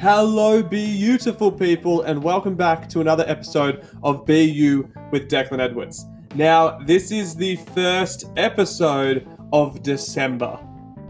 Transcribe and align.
Hello, 0.00 0.62
beautiful 0.62 1.50
people, 1.50 2.02
and 2.02 2.22
welcome 2.22 2.54
back 2.54 2.88
to 2.90 3.00
another 3.00 3.24
episode 3.26 3.84
of 4.04 4.24
Be 4.24 4.44
You 4.44 4.88
with 5.10 5.28
Declan 5.28 5.58
Edwards. 5.58 6.06
Now, 6.36 6.78
this 6.78 7.10
is 7.10 7.34
the 7.34 7.56
first 7.74 8.30
episode 8.36 9.26
of 9.52 9.82
December, 9.82 10.56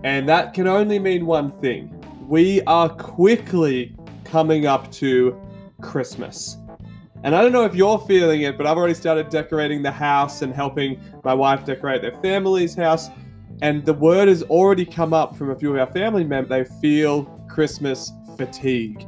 and 0.04 0.26
that 0.30 0.54
can 0.54 0.66
only 0.66 0.98
mean 0.98 1.26
one 1.26 1.50
thing. 1.60 2.02
We 2.26 2.62
are 2.62 2.88
quickly 2.88 3.94
coming 4.24 4.64
up 4.64 4.90
to 4.92 5.38
Christmas. 5.82 6.56
And 7.24 7.36
I 7.36 7.42
don't 7.42 7.52
know 7.52 7.66
if 7.66 7.74
you're 7.74 7.98
feeling 7.98 8.40
it, 8.40 8.56
but 8.56 8.66
I've 8.66 8.78
already 8.78 8.94
started 8.94 9.28
decorating 9.28 9.82
the 9.82 9.92
house 9.92 10.40
and 10.40 10.54
helping 10.54 10.98
my 11.24 11.34
wife 11.34 11.66
decorate 11.66 12.00
their 12.00 12.18
family's 12.22 12.74
house. 12.74 13.10
And 13.60 13.84
the 13.84 13.92
word 13.92 14.28
has 14.28 14.44
already 14.44 14.86
come 14.86 15.12
up 15.12 15.36
from 15.36 15.50
a 15.50 15.56
few 15.56 15.72
of 15.72 15.78
our 15.78 15.92
family 15.92 16.24
members. 16.24 16.48
They 16.48 16.80
feel 16.80 17.24
Christmas 17.50 18.12
fatigue. 18.38 19.06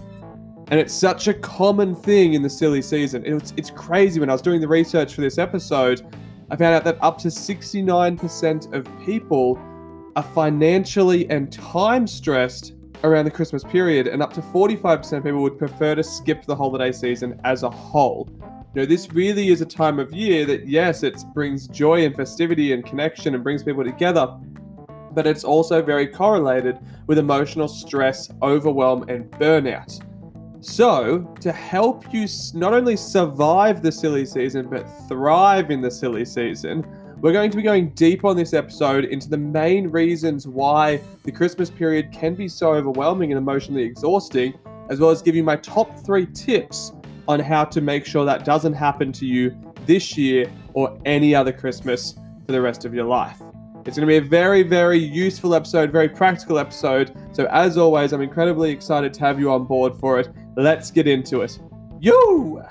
And 0.70 0.78
it's 0.78 0.92
such 0.92 1.26
a 1.26 1.34
common 1.34 1.94
thing 1.94 2.34
in 2.34 2.42
the 2.42 2.50
silly 2.50 2.82
season. 2.82 3.24
It's, 3.24 3.54
it's 3.56 3.70
crazy. 3.70 4.20
When 4.20 4.28
I 4.28 4.32
was 4.32 4.42
doing 4.42 4.60
the 4.60 4.68
research 4.68 5.14
for 5.14 5.22
this 5.22 5.38
episode, 5.38 6.02
I 6.50 6.56
found 6.56 6.74
out 6.74 6.84
that 6.84 6.98
up 7.00 7.16
to 7.18 7.28
69% 7.28 8.74
of 8.74 8.86
people 9.04 9.58
are 10.16 10.22
financially 10.22 11.28
and 11.30 11.50
time 11.52 12.06
stressed 12.06 12.74
around 13.02 13.24
the 13.24 13.30
Christmas 13.30 13.64
period, 13.64 14.06
and 14.06 14.22
up 14.22 14.32
to 14.34 14.42
45% 14.42 15.18
of 15.18 15.24
people 15.24 15.42
would 15.42 15.58
prefer 15.58 15.94
to 15.94 16.02
skip 16.02 16.44
the 16.44 16.54
holiday 16.54 16.92
season 16.92 17.40
as 17.44 17.62
a 17.62 17.70
whole. 17.70 18.28
You 18.74 18.82
know, 18.82 18.86
this 18.86 19.10
really 19.12 19.48
is 19.48 19.60
a 19.62 19.66
time 19.66 19.98
of 19.98 20.12
year 20.12 20.44
that, 20.46 20.68
yes, 20.68 21.02
it 21.02 21.16
brings 21.34 21.66
joy 21.66 22.04
and 22.04 22.14
festivity 22.14 22.72
and 22.72 22.84
connection 22.84 23.34
and 23.34 23.42
brings 23.42 23.62
people 23.62 23.82
together, 23.82 24.36
but 25.12 25.26
it's 25.26 25.44
also 25.44 25.82
very 25.82 26.06
correlated 26.06 26.78
with 27.06 27.18
emotional 27.18 27.68
stress, 27.68 28.30
overwhelm, 28.42 29.08
and 29.08 29.30
burnout. 29.32 30.04
So, 30.62 31.20
to 31.40 31.52
help 31.52 32.12
you 32.12 32.26
not 32.52 32.74
only 32.74 32.96
survive 32.96 33.82
the 33.82 33.90
silly 33.90 34.26
season, 34.26 34.68
but 34.68 34.84
thrive 35.08 35.70
in 35.70 35.80
the 35.80 35.90
silly 35.90 36.24
season, 36.24 36.84
we're 37.20 37.32
going 37.32 37.50
to 37.50 37.56
be 37.56 37.62
going 37.62 37.90
deep 37.90 38.24
on 38.24 38.36
this 38.36 38.54
episode 38.54 39.04
into 39.04 39.28
the 39.28 39.36
main 39.36 39.88
reasons 39.88 40.46
why 40.46 41.00
the 41.24 41.32
Christmas 41.32 41.70
period 41.70 42.12
can 42.12 42.34
be 42.34 42.48
so 42.48 42.72
overwhelming 42.72 43.30
and 43.32 43.38
emotionally 43.38 43.82
exhausting, 43.82 44.54
as 44.88 45.00
well 45.00 45.10
as 45.10 45.22
you 45.26 45.42
my 45.42 45.56
top 45.56 45.98
three 45.98 46.26
tips 46.26 46.92
on 47.28 47.38
how 47.38 47.64
to 47.64 47.80
make 47.80 48.04
sure 48.04 48.24
that 48.24 48.44
doesn't 48.44 48.72
happen 48.72 49.12
to 49.12 49.26
you 49.26 49.54
this 49.86 50.16
year 50.16 50.50
or 50.74 50.98
any 51.04 51.34
other 51.34 51.52
Christmas 51.52 52.14
for 52.46 52.52
the 52.52 52.60
rest 52.60 52.84
of 52.84 52.94
your 52.94 53.04
life. 53.04 53.40
It's 53.86 53.96
going 53.96 54.06
to 54.06 54.12
be 54.12 54.18
a 54.18 54.20
very, 54.20 54.62
very 54.62 54.98
useful 54.98 55.54
episode, 55.54 55.90
very 55.90 56.08
practical 56.08 56.58
episode. 56.58 57.16
So, 57.32 57.46
as 57.46 57.78
always, 57.78 58.12
I'm 58.12 58.20
incredibly 58.20 58.70
excited 58.70 59.14
to 59.14 59.20
have 59.20 59.40
you 59.40 59.50
on 59.50 59.64
board 59.64 59.96
for 59.98 60.20
it. 60.20 60.28
Let's 60.54 60.90
get 60.90 61.06
into 61.06 61.40
it. 61.40 61.58
You! 61.98 62.62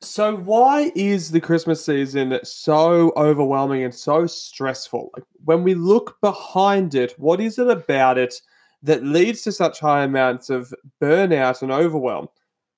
So, 0.00 0.36
why 0.36 0.90
is 0.94 1.32
the 1.32 1.42
Christmas 1.42 1.84
season 1.84 2.38
so 2.44 3.12
overwhelming 3.14 3.84
and 3.84 3.94
so 3.94 4.26
stressful? 4.26 5.10
Like, 5.14 5.24
when 5.44 5.64
we 5.64 5.74
look 5.74 6.16
behind 6.22 6.94
it, 6.94 7.12
what 7.18 7.42
is 7.42 7.58
it 7.58 7.68
about 7.68 8.16
it 8.16 8.40
that 8.82 9.04
leads 9.04 9.42
to 9.42 9.52
such 9.52 9.80
high 9.80 10.04
amounts 10.04 10.48
of 10.48 10.72
burnout 11.02 11.60
and 11.60 11.70
overwhelm? 11.70 12.28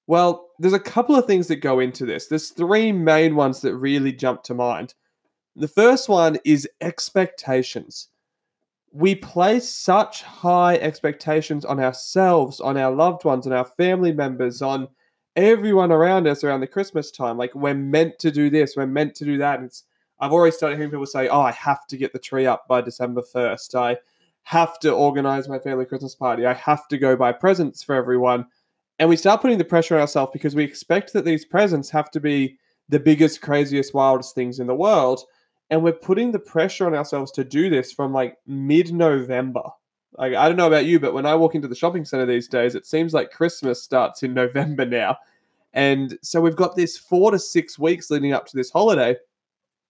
Well, 0.06 0.50
there's 0.58 0.72
a 0.72 0.78
couple 0.78 1.16
of 1.16 1.26
things 1.26 1.48
that 1.48 1.56
go 1.56 1.80
into 1.80 2.06
this. 2.06 2.28
There's 2.28 2.50
three 2.50 2.92
main 2.92 3.34
ones 3.34 3.60
that 3.62 3.74
really 3.76 4.12
jump 4.12 4.42
to 4.44 4.54
mind. 4.54 4.94
The 5.56 5.68
first 5.68 6.08
one 6.08 6.38
is 6.44 6.68
expectations. 6.80 8.08
We 8.92 9.14
place 9.14 9.68
such 9.68 10.22
high 10.22 10.76
expectations 10.76 11.64
on 11.64 11.80
ourselves, 11.80 12.60
on 12.60 12.76
our 12.76 12.92
loved 12.92 13.24
ones, 13.24 13.46
on 13.46 13.52
our 13.52 13.64
family 13.64 14.12
members, 14.12 14.62
on 14.62 14.88
everyone 15.34 15.92
around 15.92 16.26
us 16.26 16.44
around 16.44 16.60
the 16.60 16.66
Christmas 16.66 17.10
time. 17.10 17.36
Like 17.36 17.54
we're 17.54 17.74
meant 17.74 18.18
to 18.20 18.30
do 18.30 18.48
this, 18.48 18.74
we're 18.76 18.86
meant 18.86 19.14
to 19.16 19.24
do 19.24 19.38
that. 19.38 19.60
And 19.60 19.70
I've 20.20 20.32
already 20.32 20.52
started 20.52 20.76
hearing 20.76 20.90
people 20.90 21.06
say, 21.06 21.28
"Oh, 21.28 21.42
I 21.42 21.52
have 21.52 21.86
to 21.88 21.96
get 21.96 22.12
the 22.12 22.18
tree 22.18 22.46
up 22.46 22.66
by 22.68 22.80
December 22.80 23.22
first. 23.22 23.74
I 23.74 23.98
have 24.44 24.78
to 24.78 24.92
organize 24.92 25.48
my 25.48 25.58
family 25.58 25.84
Christmas 25.84 26.14
party. 26.14 26.46
I 26.46 26.54
have 26.54 26.88
to 26.88 26.96
go 26.96 27.16
buy 27.16 27.32
presents 27.32 27.82
for 27.82 27.94
everyone." 27.94 28.46
And 28.98 29.08
we 29.08 29.16
start 29.16 29.42
putting 29.42 29.58
the 29.58 29.64
pressure 29.64 29.94
on 29.94 30.00
ourselves 30.00 30.30
because 30.32 30.54
we 30.54 30.64
expect 30.64 31.12
that 31.12 31.24
these 31.24 31.44
presents 31.44 31.90
have 31.90 32.10
to 32.12 32.20
be 32.20 32.58
the 32.88 33.00
biggest, 33.00 33.42
craziest, 33.42 33.94
wildest 33.94 34.34
things 34.34 34.58
in 34.58 34.66
the 34.66 34.74
world. 34.74 35.22
And 35.70 35.82
we're 35.82 35.92
putting 35.92 36.32
the 36.32 36.38
pressure 36.38 36.86
on 36.86 36.94
ourselves 36.94 37.32
to 37.32 37.44
do 37.44 37.68
this 37.68 37.92
from 37.92 38.12
like 38.12 38.36
mid 38.46 38.92
November. 38.92 39.62
Like, 40.16 40.34
I 40.34 40.48
don't 40.48 40.56
know 40.56 40.66
about 40.66 40.86
you, 40.86 40.98
but 40.98 41.12
when 41.12 41.26
I 41.26 41.34
walk 41.34 41.54
into 41.54 41.68
the 41.68 41.74
shopping 41.74 42.04
center 42.04 42.24
these 42.24 42.48
days, 42.48 42.74
it 42.74 42.86
seems 42.86 43.12
like 43.12 43.30
Christmas 43.30 43.82
starts 43.82 44.22
in 44.22 44.32
November 44.34 44.86
now. 44.86 45.18
And 45.74 46.18
so 46.22 46.40
we've 46.40 46.56
got 46.56 46.74
this 46.74 46.96
four 46.96 47.30
to 47.32 47.38
six 47.38 47.78
weeks 47.78 48.10
leading 48.10 48.32
up 48.32 48.46
to 48.46 48.56
this 48.56 48.70
holiday. 48.70 49.16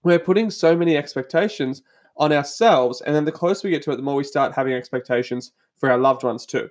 We're 0.03 0.19
putting 0.19 0.51
so 0.51 0.77
many 0.77 0.97
expectations 0.97 1.83
on 2.17 2.33
ourselves. 2.33 3.03
And 3.03 3.15
then 3.15 3.25
the 3.25 3.33
closer 3.33 3.69
we 3.69 3.73
get 3.73 3.83
to 3.83 3.93
it, 3.93 3.97
the 3.97 4.03
more 4.03 4.17
we 4.17 4.25
start 4.25 4.53
having 4.53 4.73
expectations 4.73 5.53
for 5.77 5.91
our 5.91 5.99
loved 5.99 6.25
ones 6.25 6.45
too. 6.45 6.69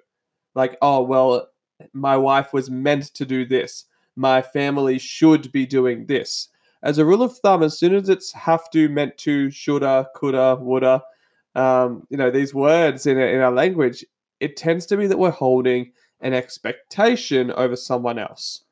Like, 0.53 0.77
oh, 0.81 1.01
well, 1.03 1.47
my 1.93 2.17
wife 2.17 2.53
was 2.53 2.69
meant 2.69 3.13
to 3.15 3.25
do 3.25 3.45
this. 3.45 3.85
My 4.15 4.41
family 4.41 4.97
should 4.97 5.51
be 5.51 5.65
doing 5.65 6.05
this. 6.05 6.49
As 6.83 6.97
a 6.97 7.05
rule 7.05 7.23
of 7.23 7.37
thumb, 7.39 7.63
as 7.63 7.79
soon 7.79 7.95
as 7.95 8.09
it's 8.09 8.31
have 8.33 8.69
to, 8.71 8.87
meant 8.89 9.17
to, 9.19 9.49
shoulda, 9.49 10.07
coulda, 10.15 10.57
woulda, 10.61 11.01
um, 11.55 12.05
you 12.09 12.17
know, 12.17 12.29
these 12.29 12.53
words 12.53 13.07
in, 13.07 13.17
in 13.17 13.41
our 13.41 13.51
language, 13.51 14.05
it 14.39 14.55
tends 14.55 14.85
to 14.87 14.97
be 14.97 15.07
that 15.07 15.17
we're 15.17 15.31
holding 15.31 15.91
an 16.21 16.33
expectation 16.33 17.51
over 17.51 17.75
someone 17.75 18.19
else. 18.19 18.63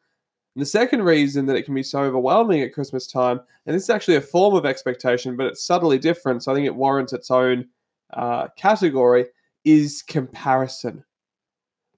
And 0.56 0.62
the 0.62 0.68
second 0.68 1.02
reason 1.02 1.46
that 1.48 1.56
it 1.56 1.64
can 1.64 1.74
be 1.74 1.84
so 1.84 2.02
overwhelming 2.02 2.62
at 2.62 2.74
Christmas 2.74 3.08
time, 3.08 3.40
and 3.66 3.76
this 3.76 3.84
is 3.84 3.90
actually 3.90 4.18
a 4.18 4.22
form 4.22 4.54
of 4.54 4.66
expectation, 4.66 5.36
but 5.36 5.48
it's 5.48 5.66
subtly 5.66 5.98
different, 5.98 6.44
so 6.44 6.52
I 6.52 6.56
think 6.56 6.68
it 6.68 6.76
warrants 6.76 7.14
its 7.14 7.32
own 7.32 7.66
uh, 8.14 8.50
category, 8.56 9.26
is 9.66 10.04
comparison 10.04 11.04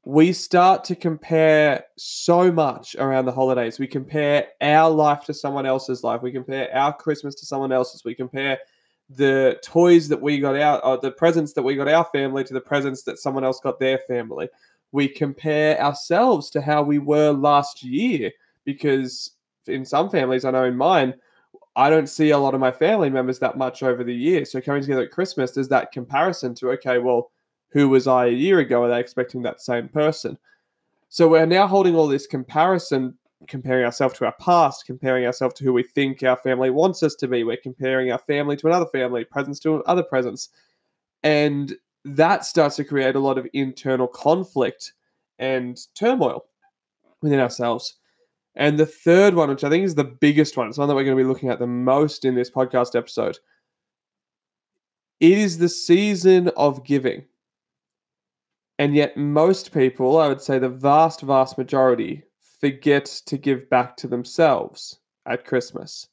we 0.05 0.31
start 0.31 0.83
to 0.83 0.95
compare 0.95 1.83
so 1.97 2.51
much 2.51 2.95
around 2.95 3.25
the 3.25 3.31
holidays. 3.31 3.79
We 3.79 3.87
compare 3.87 4.47
our 4.61 4.89
life 4.89 5.25
to 5.25 5.33
someone 5.33 5.65
else's 5.65 6.03
life. 6.03 6.21
We 6.21 6.31
compare 6.31 6.73
our 6.75 6.93
Christmas 6.93 7.33
to 7.35 7.45
someone 7.45 7.71
else's. 7.71 8.05
We 8.05 8.13
compare 8.13 8.59
the 9.09 9.59
toys 9.63 10.07
that 10.09 10.21
we 10.21 10.39
got 10.39 10.55
out, 10.55 10.81
or 10.83 10.99
the 10.99 11.11
presents 11.11 11.53
that 11.53 11.63
we 11.63 11.75
got 11.75 11.87
our 11.87 12.05
family 12.05 12.43
to 12.43 12.53
the 12.53 12.61
presents 12.61 13.01
that 13.03 13.17
someone 13.17 13.43
else 13.43 13.59
got 13.59 13.79
their 13.79 13.97
family. 14.07 14.47
We 14.91 15.07
compare 15.07 15.81
ourselves 15.81 16.51
to 16.51 16.61
how 16.61 16.83
we 16.83 16.99
were 16.99 17.31
last 17.31 17.83
year 17.83 18.31
because 18.63 19.31
in 19.65 19.85
some 19.85 20.11
families, 20.11 20.45
I 20.45 20.51
know 20.51 20.65
in 20.65 20.77
mine, 20.77 21.15
I 21.75 21.89
don't 21.89 22.07
see 22.07 22.29
a 22.29 22.37
lot 22.37 22.53
of 22.53 22.59
my 22.59 22.71
family 22.71 23.09
members 23.09 23.39
that 23.39 23.57
much 23.57 23.81
over 23.81 24.03
the 24.03 24.15
year. 24.15 24.45
So 24.45 24.61
coming 24.61 24.81
together 24.81 25.03
at 25.03 25.11
Christmas, 25.11 25.51
there's 25.51 25.67
that 25.69 25.91
comparison 25.91 26.53
to, 26.55 26.69
okay, 26.71 26.99
well, 26.99 27.31
who 27.75 27.89
was 27.89 28.07
I 28.07 28.27
a 28.27 28.31
year 28.31 28.59
ago? 28.59 28.83
Are 28.83 28.89
they 28.89 29.01
expecting 29.01 29.41
that 29.41 29.61
same 29.61 29.89
person? 29.89 30.37
So 31.09 31.27
we're 31.27 31.45
now 31.45 31.67
holding 31.67 31.93
all 31.93 32.07
this 32.07 32.25
comparison, 32.25 33.13
comparing 33.49 33.83
ourselves 33.83 34.17
to 34.17 34.25
our 34.25 34.35
past, 34.39 34.85
comparing 34.85 35.25
ourselves 35.25 35.55
to 35.55 35.65
who 35.65 35.73
we 35.73 35.83
think 35.83 36.23
our 36.23 36.37
family 36.37 36.69
wants 36.69 37.03
us 37.03 37.15
to 37.15 37.27
be. 37.27 37.43
We're 37.43 37.57
comparing 37.57 38.13
our 38.13 38.17
family 38.17 38.55
to 38.55 38.67
another 38.67 38.85
family, 38.93 39.25
presents 39.25 39.59
to 39.59 39.83
other 39.83 40.03
presents. 40.03 40.47
And 41.23 41.75
that 42.05 42.45
starts 42.45 42.77
to 42.77 42.85
create 42.85 43.17
a 43.17 43.19
lot 43.19 43.37
of 43.37 43.45
internal 43.51 44.07
conflict 44.07 44.93
and 45.37 45.77
turmoil 45.95 46.45
within 47.21 47.41
ourselves. 47.41 47.95
And 48.55 48.79
the 48.79 48.85
third 48.85 49.33
one, 49.33 49.49
which 49.49 49.65
I 49.65 49.69
think 49.69 49.83
is 49.83 49.95
the 49.95 50.05
biggest 50.05 50.55
one, 50.55 50.69
it's 50.69 50.77
one 50.77 50.87
that 50.87 50.95
we're 50.95 51.03
going 51.03 51.17
to 51.17 51.21
be 51.21 51.27
looking 51.27 51.49
at 51.49 51.59
the 51.59 51.67
most 51.67 52.23
in 52.23 52.35
this 52.35 52.49
podcast 52.49 52.95
episode. 52.95 53.37
It 55.19 55.37
is 55.37 55.57
the 55.57 55.67
season 55.67 56.47
of 56.55 56.85
giving. 56.85 57.25
And 58.77 58.93
yet, 58.93 59.15
most 59.15 59.73
people, 59.73 60.17
I 60.17 60.27
would 60.27 60.41
say 60.41 60.59
the 60.59 60.69
vast, 60.69 61.21
vast 61.21 61.57
majority, 61.57 62.23
forget 62.59 63.05
to 63.25 63.37
give 63.37 63.69
back 63.69 63.95
to 63.97 64.07
themselves 64.07 64.99
at 65.25 65.45
Christmas. 65.45 66.07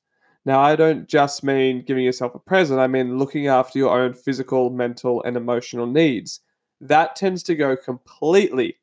Now, 0.44 0.60
I 0.60 0.76
don't 0.76 1.08
just 1.08 1.44
mean 1.44 1.84
giving 1.84 2.04
yourself 2.04 2.34
a 2.34 2.38
present, 2.38 2.80
I 2.80 2.86
mean 2.86 3.18
looking 3.18 3.46
after 3.46 3.78
your 3.78 3.98
own 3.98 4.12
physical, 4.12 4.70
mental, 4.70 5.22
and 5.24 5.36
emotional 5.36 5.86
needs. 5.86 6.40
That 6.80 7.14
tends 7.14 7.42
to 7.44 7.54
go 7.54 7.76
completely 7.76 8.78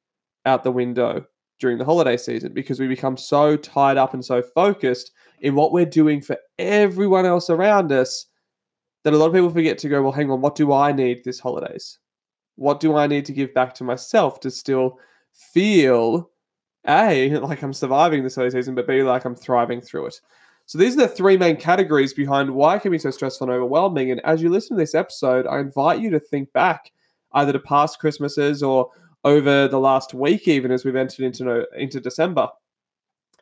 out 0.45 0.63
the 0.63 0.71
window 0.71 1.25
during 1.59 1.77
the 1.77 1.85
holiday 1.85 2.15
season 2.15 2.53
because 2.53 2.79
we 2.79 2.87
become 2.87 3.17
so 3.17 3.57
tied 3.57 3.97
up 3.97 4.13
and 4.13 4.23
so 4.23 4.41
focused 4.41 5.11
in 5.41 5.55
what 5.55 5.73
we're 5.73 5.85
doing 5.85 6.21
for 6.21 6.37
everyone 6.57 7.25
else 7.25 7.49
around 7.49 7.91
us 7.91 8.25
that 9.03 9.13
a 9.13 9.17
lot 9.17 9.27
of 9.27 9.33
people 9.33 9.49
forget 9.49 9.77
to 9.79 9.89
go, 9.89 10.01
well, 10.01 10.11
hang 10.11 10.31
on, 10.31 10.41
what 10.41 10.55
do 10.55 10.71
I 10.71 10.91
need 10.91 11.23
this 11.23 11.39
holidays? 11.39 11.99
What 12.59 12.81
do 12.81 12.95
I 12.95 13.07
need 13.07 13.25
to 13.25 13.33
give 13.33 13.53
back 13.53 13.73
to 13.75 13.85
myself 13.85 14.41
to 14.41 14.51
still 14.51 14.99
feel 15.33 16.29
a 16.87 17.37
like 17.37 17.61
I'm 17.61 17.73
surviving 17.73 18.23
this 18.23 18.37
early 18.37 18.51
season, 18.51 18.75
but 18.75 18.87
b 18.87 19.01
like 19.01 19.25
I'm 19.25 19.35
thriving 19.35 19.81
through 19.81 20.07
it. 20.07 20.19
So 20.65 20.77
these 20.77 20.95
are 20.95 21.01
the 21.01 21.07
three 21.07 21.37
main 21.37 21.55
categories 21.55 22.13
behind 22.13 22.51
why 22.51 22.75
it 22.75 22.81
can 22.81 22.91
be 22.91 22.99
so 22.99 23.11
stressful 23.11 23.47
and 23.47 23.55
overwhelming. 23.55 24.11
And 24.11 24.21
as 24.23 24.41
you 24.41 24.49
listen 24.49 24.75
to 24.75 24.81
this 24.81 24.93
episode, 24.93 25.47
I 25.47 25.59
invite 25.59 25.99
you 25.99 26.11
to 26.11 26.19
think 26.19 26.51
back 26.53 26.91
either 27.33 27.53
to 27.53 27.59
past 27.59 27.99
Christmases 27.99 28.61
or 28.61 28.89
over 29.23 29.67
the 29.67 29.79
last 29.79 30.13
week, 30.13 30.47
even 30.47 30.71
as 30.71 30.83
we've 30.83 30.95
entered 30.95 31.25
into 31.25 31.65
into 31.77 32.01
December, 32.01 32.49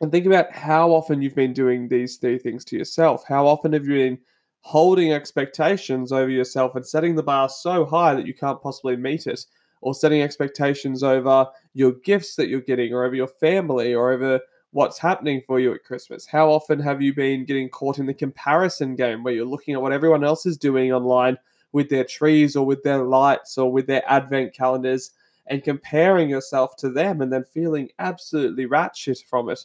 and 0.00 0.12
think 0.12 0.26
about 0.26 0.52
how 0.52 0.92
often 0.92 1.20
you've 1.20 1.34
been 1.34 1.52
doing 1.52 1.88
these 1.88 2.16
three 2.18 2.38
things 2.38 2.64
to 2.66 2.78
yourself. 2.78 3.24
How 3.26 3.48
often 3.48 3.72
have 3.72 3.84
you 3.84 3.94
been 3.94 4.18
holding 4.60 5.12
expectations 5.12 6.12
over 6.12 6.30
yourself 6.30 6.74
and 6.74 6.86
setting 6.86 7.14
the 7.14 7.22
bar 7.22 7.48
so 7.48 7.84
high 7.84 8.14
that 8.14 8.26
you 8.26 8.34
can't 8.34 8.62
possibly 8.62 8.96
meet 8.96 9.26
it, 9.26 9.44
or 9.80 9.94
setting 9.94 10.22
expectations 10.22 11.02
over 11.02 11.46
your 11.74 11.92
gifts 11.92 12.36
that 12.36 12.48
you're 12.48 12.60
getting, 12.60 12.92
or 12.92 13.04
over 13.04 13.14
your 13.14 13.28
family, 13.28 13.94
or 13.94 14.12
over 14.12 14.40
what's 14.72 14.98
happening 14.98 15.40
for 15.46 15.58
you 15.60 15.72
at 15.72 15.84
Christmas? 15.84 16.26
How 16.26 16.50
often 16.50 16.78
have 16.80 17.00
you 17.00 17.14
been 17.14 17.44
getting 17.44 17.68
caught 17.70 17.98
in 17.98 18.06
the 18.06 18.14
comparison 18.14 18.96
game 18.96 19.22
where 19.22 19.32
you're 19.32 19.46
looking 19.46 19.74
at 19.74 19.82
what 19.82 19.92
everyone 19.92 20.24
else 20.24 20.44
is 20.44 20.58
doing 20.58 20.92
online 20.92 21.38
with 21.72 21.88
their 21.88 22.04
trees 22.04 22.56
or 22.56 22.66
with 22.66 22.82
their 22.82 23.02
lights 23.04 23.56
or 23.56 23.72
with 23.72 23.86
their 23.86 24.02
advent 24.10 24.52
calendars 24.54 25.12
and 25.46 25.64
comparing 25.64 26.28
yourself 26.28 26.76
to 26.76 26.90
them 26.90 27.22
and 27.22 27.32
then 27.32 27.44
feeling 27.44 27.88
absolutely 27.98 28.66
ratchet 28.66 29.22
from 29.28 29.48
it? 29.48 29.64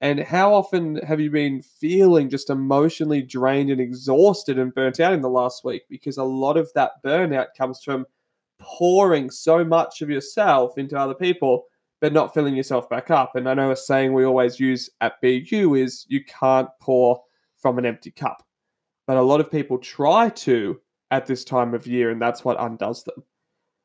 And 0.00 0.20
how 0.20 0.54
often 0.54 0.96
have 0.96 1.20
you 1.20 1.30
been 1.30 1.60
feeling 1.60 2.30
just 2.30 2.48
emotionally 2.48 3.20
drained 3.20 3.70
and 3.70 3.80
exhausted 3.80 4.58
and 4.58 4.74
burnt 4.74 4.98
out 4.98 5.12
in 5.12 5.20
the 5.20 5.28
last 5.28 5.62
week? 5.62 5.82
Because 5.90 6.16
a 6.16 6.24
lot 6.24 6.56
of 6.56 6.70
that 6.74 6.92
burnout 7.04 7.48
comes 7.56 7.82
from 7.84 8.06
pouring 8.58 9.30
so 9.30 9.62
much 9.62 10.00
of 10.00 10.08
yourself 10.08 10.78
into 10.78 10.98
other 10.98 11.14
people, 11.14 11.64
but 12.00 12.14
not 12.14 12.32
filling 12.32 12.56
yourself 12.56 12.88
back 12.88 13.10
up. 13.10 13.36
And 13.36 13.46
I 13.46 13.52
know 13.52 13.70
a 13.70 13.76
saying 13.76 14.14
we 14.14 14.24
always 14.24 14.58
use 14.58 14.88
at 15.02 15.20
BU 15.20 15.74
is 15.74 16.06
you 16.08 16.24
can't 16.24 16.68
pour 16.80 17.20
from 17.58 17.78
an 17.78 17.84
empty 17.84 18.10
cup. 18.10 18.42
But 19.06 19.18
a 19.18 19.22
lot 19.22 19.40
of 19.40 19.50
people 19.50 19.76
try 19.78 20.30
to 20.30 20.80
at 21.10 21.26
this 21.26 21.44
time 21.44 21.74
of 21.74 21.86
year, 21.86 22.10
and 22.10 22.22
that's 22.22 22.44
what 22.44 22.60
undoes 22.60 23.02
them. 23.02 23.22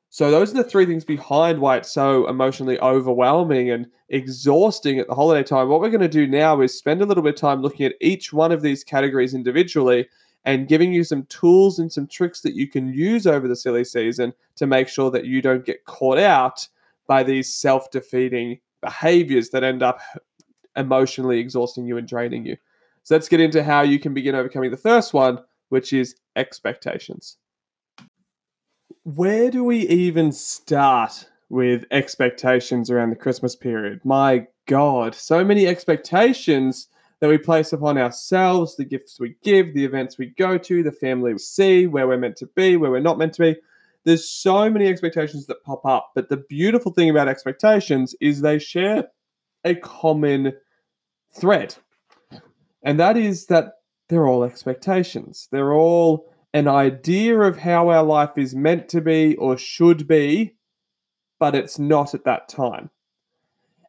So 0.10 0.32
those 0.32 0.52
are 0.52 0.58
the 0.58 0.64
three 0.64 0.86
things 0.86 1.04
behind 1.04 1.60
why 1.60 1.78
it's 1.78 1.92
so 1.92 2.28
emotionally 2.28 2.80
overwhelming 2.80 3.72
and 3.72 3.88
exhausting 4.10 5.00
at 5.00 5.08
the 5.08 5.16
holiday 5.16 5.44
time. 5.44 5.68
What 5.68 5.82
we're 5.82 5.90
going 5.90 6.00
to 6.02 6.08
do 6.08 6.26
now 6.26 6.62
is 6.62 6.78
spend 6.78 7.02
a 7.02 7.06
little 7.06 7.24
bit 7.24 7.34
of 7.34 7.40
time 7.40 7.62
looking 7.62 7.86
at 7.86 7.96
each 8.00 8.32
one 8.32 8.52
of 8.52 8.62
these 8.62 8.84
categories 8.84 9.34
individually 9.34 10.08
and 10.46 10.68
giving 10.68 10.94
you 10.94 11.04
some 11.04 11.24
tools 11.26 11.80
and 11.80 11.92
some 11.92 12.08
tricks 12.08 12.42
that 12.42 12.56
you 12.56 12.68
can 12.68 12.94
use 12.94 13.28
over 13.28 13.48
the 13.48 13.56
silly 13.56 13.84
season 13.84 14.32
to 14.56 14.68
make 14.68 14.88
sure 14.88 15.12
that 15.12 15.26
you 15.26 15.42
don't 15.42 15.66
get 15.66 15.84
caught 15.86 16.20
out 16.20 16.68
by 17.08 17.24
these 17.24 17.54
self-defeating 17.54 18.60
behaviors 18.82 19.50
that 19.50 19.64
end 19.64 19.84
up 19.84 20.00
emotionally 20.76 21.40
exhausting 21.40 21.86
you 21.86 21.98
and 21.98 22.08
draining 22.08 22.46
you. 22.46 22.56
So 23.04 23.16
let's 23.16 23.28
get 23.28 23.40
into 23.40 23.64
how 23.64 23.82
you 23.82 24.00
can 24.00 24.14
begin 24.14 24.36
overcoming 24.36 24.72
the 24.72 24.78
first 24.78 25.14
one, 25.14 25.40
which 25.70 25.94
is 25.94 26.16
expectations 26.36 27.38
where 29.06 29.52
do 29.52 29.64
we 29.64 29.88
even 29.88 30.32
start 30.32 31.30
with 31.50 31.86
expectations 31.92 32.90
around 32.90 33.12
the 33.12 33.16
Christmas 33.16 33.56
period? 33.56 34.02
My 34.04 34.48
God, 34.66 35.14
so 35.14 35.46
many 35.46 35.68
expectations 35.68 36.88
that 37.20 37.30
we 37.30 37.38
place 37.38 37.72
upon 37.72 38.00
ourselves, 38.00 38.76
the 38.76 38.84
gifts 38.84 39.20
we 39.20 39.36
give, 39.44 39.76
the 39.76 39.86
events 39.86 40.18
we 40.18 40.34
go 40.38 40.58
to, 40.58 40.82
the 40.82 40.92
family 40.92 41.34
we 41.34 41.40
see, 41.40 41.86
where 41.86 42.08
we're 42.08 42.18
meant 42.18 42.36
to 42.38 42.48
be, 42.56 42.78
where 42.78 42.90
we're 42.90 43.00
not 43.00 43.20
meant 43.20 43.36
to 43.36 43.42
be. 43.44 43.56
There's 44.06 44.28
so 44.28 44.72
many 44.72 44.88
expectations 44.88 45.46
that 45.46 45.64
pop 45.64 45.86
up. 45.86 46.10
But 46.16 46.30
the 46.30 46.38
beautiful 46.38 46.92
thing 46.92 47.12
about 47.12 47.28
expectations 47.28 48.16
is 48.20 48.42
they 48.42 48.58
share 48.58 49.06
a 49.64 49.76
common 49.76 50.54
thread. 51.32 51.76
And 52.82 53.00
that 53.00 53.18
is 53.18 53.46
that 53.48 53.74
they're 54.10 54.28
all 54.28 54.44
expectations. 54.44 55.48
They're 55.52 55.74
all 55.74 56.34
an 56.56 56.70
idea 56.70 57.38
of 57.38 57.58
how 57.58 57.90
our 57.90 58.02
life 58.02 58.38
is 58.38 58.56
meant 58.56 58.88
to 58.88 59.02
be 59.02 59.36
or 59.36 59.58
should 59.58 60.08
be, 60.08 60.56
but 61.38 61.54
it's 61.54 61.78
not 61.78 62.14
at 62.14 62.24
that 62.24 62.48
time. 62.48 62.90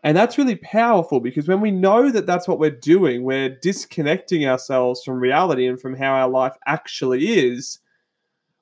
And 0.02 0.16
that's 0.16 0.36
really 0.36 0.56
powerful 0.56 1.20
because 1.20 1.46
when 1.46 1.60
we 1.60 1.70
know 1.70 2.10
that 2.10 2.26
that's 2.26 2.48
what 2.48 2.58
we're 2.58 2.72
doing, 2.72 3.22
we're 3.22 3.56
disconnecting 3.62 4.46
ourselves 4.46 5.04
from 5.04 5.20
reality 5.20 5.68
and 5.68 5.80
from 5.80 5.94
how 5.94 6.12
our 6.14 6.28
life 6.28 6.56
actually 6.66 7.38
is. 7.38 7.78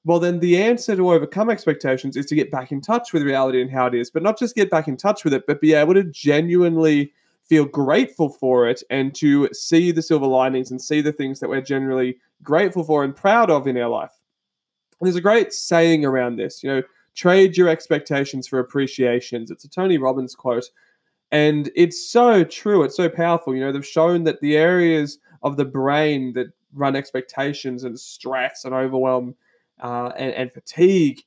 Well, 0.05 0.21
then 0.21 0.41
the 0.41 0.63
answer 0.63 0.95
to 0.95 1.11
overcome 1.11 1.49
expectations 1.49 2.15
is 2.15 2.27
to 2.27 2.35
get 2.35 2.51
back 2.51 2.73
in 2.73 2.83
touch 2.83 3.15
with 3.15 3.23
reality 3.23 3.63
and 3.63 3.71
how 3.71 3.87
it 3.87 3.95
is, 3.95 4.11
but 4.11 4.23
not 4.23 4.39
just 4.39 4.55
get 4.55 4.69
back 4.69 4.87
in 4.87 4.99
touch 4.99 5.25
with 5.25 5.33
it, 5.33 5.47
but 5.47 5.63
be 5.63 5.73
able 5.73 5.95
to 5.95 6.05
genuinely 6.05 7.11
feel 7.43 7.65
grateful 7.65 8.29
for 8.29 8.69
it 8.69 8.83
and 8.91 9.15
to 9.15 9.49
see 9.55 9.93
the 9.93 10.03
silver 10.03 10.27
linings 10.27 10.71
and 10.71 10.83
see 10.83 11.01
the 11.01 11.13
things 11.13 11.41
that 11.41 11.49
we're 11.49 11.63
generally 11.63 12.19
grateful 12.45 12.85
for 12.85 13.03
and 13.03 13.17
proud 13.17 13.51
of 13.51 13.67
in 13.67 13.77
our 13.79 13.89
life. 13.89 14.13
And 15.01 15.07
there's 15.07 15.17
a 15.17 15.21
great 15.21 15.53
saying 15.53 16.05
around 16.05 16.37
this, 16.37 16.63
you 16.63 16.71
know, 16.71 16.83
trade 17.15 17.57
your 17.57 17.69
expectations 17.69 18.47
for 18.47 18.59
appreciations. 18.59 19.51
It's 19.51 19.65
a 19.65 19.69
Tony 19.69 19.99
Robbins 19.99 20.35
quote. 20.35 20.65
And 21.33 21.71
it's 21.75 22.11
so 22.11 22.45
true. 22.45 22.85
It's 22.85 22.97
so 22.97 23.09
powerful. 23.09 23.55
You 23.55 23.61
know, 23.61 23.73
they've 23.73 23.87
shown 23.87 24.25
that 24.25 24.41
the 24.41 24.57
areas 24.57 25.19
of 25.43 25.57
the 25.57 25.65
brain 25.65 26.33
that 26.35 26.47
run 26.73 26.97
expectations 26.97 27.85
and 27.85 27.99
stress 27.99 28.65
and 28.65 28.75
overwhelm 28.75 29.35
uh, 29.83 30.13
and, 30.17 30.33
and 30.35 30.53
fatigue 30.53 31.21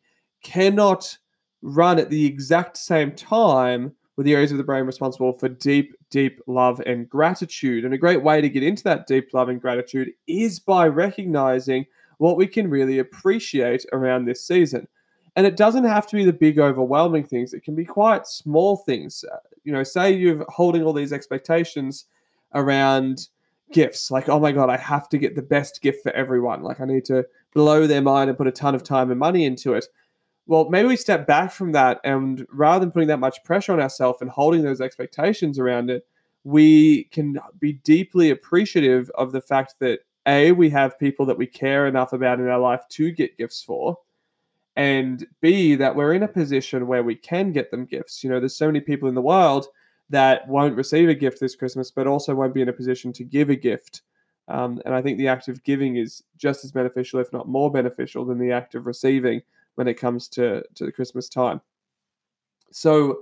cannot 0.44 1.18
run 1.62 2.00
at 2.00 2.10
the 2.10 2.26
exact 2.26 2.78
same 2.78 3.12
time 3.12 3.92
with 4.16 4.26
the 4.26 4.34
areas 4.34 4.52
of 4.52 4.58
the 4.58 4.64
brain 4.64 4.86
responsible 4.86 5.34
for 5.34 5.50
deep, 5.50 5.94
deep 6.10 6.40
love 6.48 6.80
and 6.82 7.10
gratitude. 7.10 7.86
And 7.86 7.94
a 7.94 7.98
great 7.98 8.24
way 8.24 8.42
to 8.42 8.50
get 8.50 8.64
into 8.64 8.84
that 8.84 9.08
deep 9.08 9.30
love 9.34 9.50
and 9.50 9.62
gratitude 9.62 10.12
is 10.28 10.60
by 10.60 10.88
recognizing 10.88 11.86
what 12.18 12.38
we 12.38 12.48
can 12.48 12.70
really 12.70 13.00
appreciate 13.00 13.86
around 13.94 14.26
this 14.26 14.46
season. 14.46 14.88
And 15.36 15.46
it 15.46 15.58
doesn't 15.58 15.84
have 15.84 16.08
to 16.08 16.16
be 16.16 16.26
the 16.26 16.34
big, 16.34 16.60
overwhelming 16.60 17.24
things, 17.24 17.54
it 17.54 17.64
can 17.64 17.76
be 17.76 17.86
quite 17.86 18.26
small 18.26 18.78
things. 18.78 19.24
Uh, 19.32 19.38
you 19.64 19.72
know, 19.72 19.84
say 19.84 20.12
you're 20.12 20.46
holding 20.50 20.84
all 20.84 20.94
these 20.94 21.14
expectations 21.14 22.06
around 22.54 23.28
gifts 23.72 24.10
like 24.10 24.30
oh 24.30 24.40
my 24.40 24.52
god 24.52 24.70
i 24.70 24.78
have 24.78 25.10
to 25.10 25.18
get 25.18 25.36
the 25.36 25.42
best 25.42 25.82
gift 25.82 26.02
for 26.02 26.12
everyone 26.14 26.62
like 26.62 26.80
i 26.80 26.86
need 26.86 27.04
to 27.04 27.26
blow 27.54 27.86
their 27.86 28.02
mind 28.02 28.30
and 28.30 28.38
put 28.38 28.48
a 28.48 28.52
ton 28.52 28.74
of 28.74 28.84
time 28.84 29.12
and 29.12 29.20
money 29.20 29.44
into 29.44 29.74
it 29.74 29.86
well, 30.48 30.70
maybe 30.70 30.88
we 30.88 30.96
step 30.96 31.28
back 31.28 31.52
from 31.52 31.74
that 31.74 32.00
and 32.04 32.46
rather 32.50 32.80
than 32.80 32.92
putting 32.92 33.10
that 33.10 33.20
much 33.20 33.44
pressure 33.44 33.74
on 33.74 33.82
ourselves 33.82 34.22
and 34.22 34.30
holding 34.30 34.64
those 34.64 34.82
expectations 34.82 35.60
around 35.60 35.90
it, 35.90 36.06
we 36.46 37.04
can 37.06 37.38
be 37.60 37.74
deeply 37.74 38.30
appreciative 38.30 39.12
of 39.16 39.34
the 39.34 39.42
fact 39.42 39.76
that 39.80 40.00
A, 40.26 40.54
we 40.54 40.70
have 40.70 40.98
people 40.98 41.26
that 41.26 41.38
we 41.38 41.46
care 41.46 41.86
enough 41.86 42.14
about 42.14 42.40
in 42.40 42.48
our 42.48 42.60
life 42.60 42.82
to 42.92 43.12
get 43.12 43.38
gifts 43.38 43.62
for, 43.62 43.98
and 44.78 45.28
B, 45.42 45.76
that 45.76 45.96
we're 45.96 46.14
in 46.14 46.24
a 46.24 46.28
position 46.28 46.88
where 46.88 47.04
we 47.04 47.16
can 47.16 47.52
get 47.52 47.70
them 47.70 47.86
gifts. 47.86 48.24
You 48.24 48.30
know, 48.30 48.40
there's 48.40 48.56
so 48.56 48.68
many 48.68 48.80
people 48.80 49.10
in 49.10 49.16
the 49.16 49.22
world 49.22 49.68
that 50.10 50.48
won't 50.48 50.78
receive 50.78 51.10
a 51.10 51.16
gift 51.16 51.42
this 51.42 51.56
Christmas, 51.56 51.92
but 51.92 52.08
also 52.08 52.34
won't 52.34 52.54
be 52.54 52.62
in 52.62 52.70
a 52.70 52.74
position 52.74 53.12
to 53.14 53.26
give 53.26 53.50
a 53.50 53.56
gift. 53.56 54.04
Um, 54.48 54.82
and 54.86 54.96
I 54.96 55.02
think 55.02 55.18
the 55.18 55.28
act 55.28 55.50
of 55.50 55.64
giving 55.64 55.98
is 55.98 56.24
just 56.38 56.64
as 56.64 56.72
beneficial, 56.72 57.20
if 57.20 57.34
not 57.34 57.50
more 57.50 57.70
beneficial, 57.70 58.24
than 58.24 58.40
the 58.40 58.54
act 58.54 58.76
of 58.76 58.86
receiving 58.86 59.42
when 59.78 59.88
it 59.88 59.96
comes 59.96 60.28
to, 60.28 60.64
to 60.76 60.86
the 60.86 60.92
Christmas 60.92 61.30
time. 61.30 61.62
So, 62.72 63.20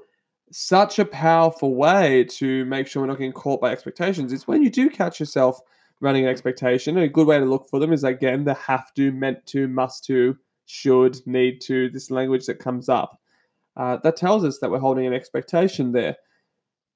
such 0.51 0.99
a 0.99 1.05
powerful 1.05 1.75
way 1.75 2.23
to 2.23 2.65
make 2.65 2.87
sure 2.87 3.01
we're 3.01 3.07
not 3.07 3.17
getting 3.17 3.33
caught 3.33 3.59
by 3.59 3.71
expectations 3.71 4.31
is 4.31 4.47
when 4.47 4.61
you 4.61 4.69
do 4.69 4.89
catch 4.89 5.19
yourself 5.19 5.59
running 6.01 6.23
an 6.23 6.29
expectation. 6.29 6.95
And 6.95 7.03
a 7.03 7.09
good 7.09 7.27
way 7.27 7.39
to 7.39 7.45
look 7.45 7.67
for 7.67 7.79
them 7.79 7.91
is 7.91 8.03
again 8.03 8.43
the 8.43 8.53
have 8.53 8.93
to, 8.93 9.11
meant 9.11 9.45
to, 9.47 9.67
must 9.67 10.05
to, 10.05 10.37
should, 10.65 11.17
need 11.25 11.61
to, 11.61 11.89
this 11.89 12.11
language 12.11 12.45
that 12.45 12.59
comes 12.59 12.89
up. 12.89 13.19
Uh, 13.75 13.97
that 13.97 14.15
tells 14.15 14.45
us 14.45 14.59
that 14.59 14.69
we're 14.69 14.79
holding 14.79 15.05
an 15.05 15.13
expectation 15.13 15.91
there. 15.91 16.15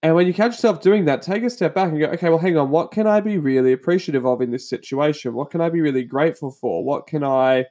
And 0.01 0.15
when 0.15 0.27
you 0.27 0.33
catch 0.33 0.51
yourself 0.51 0.81
doing 0.81 1.05
that, 1.05 1.21
take 1.21 1.43
a 1.43 1.49
step 1.49 1.75
back 1.75 1.89
and 1.89 1.99
go, 1.99 2.05
okay, 2.07 2.29
well, 2.29 2.37
hang 2.37 2.57
on, 2.57 2.69
what 2.69 2.91
can 2.91 3.05
I 3.05 3.19
be 3.19 3.37
really 3.37 3.73
appreciative 3.73 4.25
of 4.25 4.41
in 4.41 4.51
this 4.51 4.69
situation? 4.69 5.33
What 5.33 5.51
can 5.51 5.59
I 5.59 5.69
be 5.69 5.81
really 5.81 6.03
grateful 6.03 6.51
for? 6.51 6.83
What 6.83 7.05
can 7.05 7.23
I 7.23 7.65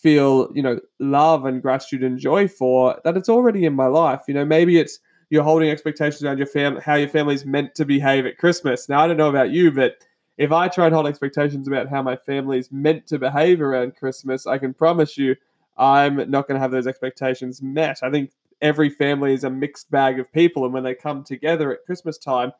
feel 0.00 0.50
you 0.54 0.62
know 0.62 0.80
love 0.98 1.44
and 1.44 1.60
gratitude 1.60 2.02
and 2.02 2.18
joy 2.18 2.48
for 2.48 2.98
that 3.04 3.16
it's 3.16 3.28
already 3.28 3.64
in 3.64 3.74
my 3.74 3.86
life. 3.86 4.22
You 4.28 4.34
know 4.34 4.44
maybe 4.44 4.78
it's 4.78 4.98
you're 5.30 5.44
holding 5.44 5.70
expectations 5.70 6.22
around 6.22 6.38
your 6.38 6.46
family 6.46 6.80
how 6.80 6.94
your 6.94 7.08
family's 7.08 7.44
meant 7.44 7.74
to 7.76 7.84
behave 7.84 8.26
at 8.26 8.38
christmas. 8.38 8.88
Now 8.88 9.00
i 9.00 9.06
don't 9.06 9.16
know 9.16 9.28
about 9.28 9.50
you 9.50 9.70
but 9.70 9.96
if 10.38 10.52
i 10.52 10.68
try 10.68 10.86
and 10.86 10.94
hold 10.94 11.06
expectations 11.06 11.68
about 11.68 11.88
how 11.88 12.02
my 12.02 12.16
family's 12.16 12.72
meant 12.72 13.06
to 13.08 13.18
behave 13.18 13.60
around 13.60 13.96
christmas 13.96 14.46
i 14.46 14.56
can 14.58 14.72
promise 14.72 15.18
you 15.18 15.36
i'm 15.76 16.16
not 16.30 16.48
going 16.48 16.54
to 16.54 16.60
have 16.60 16.70
those 16.70 16.86
expectations 16.86 17.62
met. 17.62 17.98
I 18.02 18.10
think 18.10 18.30
every 18.62 18.90
family 18.90 19.34
is 19.34 19.44
a 19.44 19.50
mixed 19.50 19.90
bag 19.90 20.18
of 20.18 20.32
people 20.32 20.64
and 20.64 20.74
when 20.74 20.82
they 20.82 20.94
come 20.94 21.24
together 21.24 21.72
at 21.72 21.84
christmas 21.86 22.18
time 22.18 22.52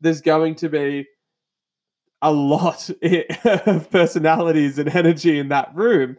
there's 0.00 0.20
going 0.20 0.54
to 0.54 0.68
be 0.68 1.06
a 2.22 2.32
lot 2.32 2.90
of 3.42 3.90
personalities 3.90 4.78
and 4.78 4.88
energy 4.94 5.38
in 5.38 5.48
that 5.48 5.74
room 5.74 6.16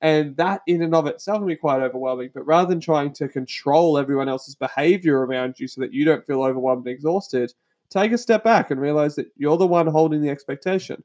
and 0.00 0.36
that 0.36 0.62
in 0.66 0.82
and 0.82 0.94
of 0.94 1.06
itself 1.06 1.38
can 1.38 1.46
be 1.46 1.56
quite 1.56 1.82
overwhelming. 1.82 2.30
But 2.32 2.46
rather 2.46 2.68
than 2.68 2.80
trying 2.80 3.12
to 3.14 3.28
control 3.28 3.98
everyone 3.98 4.28
else's 4.28 4.54
behavior 4.54 5.26
around 5.26 5.58
you 5.58 5.66
so 5.66 5.80
that 5.80 5.92
you 5.92 6.04
don't 6.04 6.26
feel 6.26 6.42
overwhelmed 6.42 6.86
and 6.86 6.94
exhausted, 6.94 7.52
take 7.90 8.12
a 8.12 8.18
step 8.18 8.44
back 8.44 8.70
and 8.70 8.80
realize 8.80 9.16
that 9.16 9.32
you're 9.36 9.56
the 9.56 9.66
one 9.66 9.86
holding 9.86 10.22
the 10.22 10.30
expectation. 10.30 11.02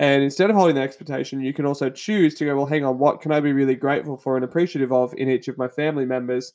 And 0.00 0.22
instead 0.22 0.48
of 0.48 0.54
holding 0.54 0.76
the 0.76 0.82
expectation, 0.82 1.40
you 1.40 1.52
can 1.52 1.66
also 1.66 1.90
choose 1.90 2.36
to 2.36 2.44
go, 2.44 2.56
well, 2.56 2.66
hang 2.66 2.84
on, 2.84 2.98
what 2.98 3.20
can 3.20 3.32
I 3.32 3.40
be 3.40 3.52
really 3.52 3.74
grateful 3.74 4.16
for 4.16 4.36
and 4.36 4.44
appreciative 4.44 4.92
of 4.92 5.12
in 5.14 5.28
each 5.28 5.48
of 5.48 5.58
my 5.58 5.66
family 5.66 6.04
members 6.04 6.52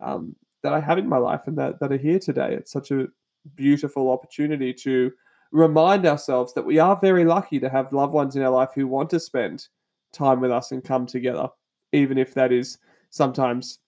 um, 0.00 0.36
that 0.62 0.72
I 0.72 0.78
have 0.78 0.98
in 0.98 1.08
my 1.08 1.16
life 1.18 1.42
and 1.46 1.58
that, 1.58 1.80
that 1.80 1.92
are 1.92 1.98
here 1.98 2.20
today? 2.20 2.54
It's 2.54 2.70
such 2.70 2.92
a 2.92 3.08
beautiful 3.56 4.12
opportunity 4.12 4.72
to 4.74 5.10
remind 5.50 6.06
ourselves 6.06 6.54
that 6.54 6.64
we 6.64 6.78
are 6.78 6.96
very 7.00 7.24
lucky 7.24 7.58
to 7.58 7.68
have 7.68 7.92
loved 7.92 8.12
ones 8.12 8.36
in 8.36 8.42
our 8.42 8.50
life 8.50 8.70
who 8.76 8.86
want 8.86 9.10
to 9.10 9.18
spend 9.18 9.66
time 10.14 10.40
with 10.40 10.50
us 10.50 10.72
and 10.72 10.82
come 10.82 11.06
together, 11.06 11.48
even 11.92 12.18
if 12.18 12.34
that 12.34 12.52
is 12.52 12.78
sometimes 13.10 13.78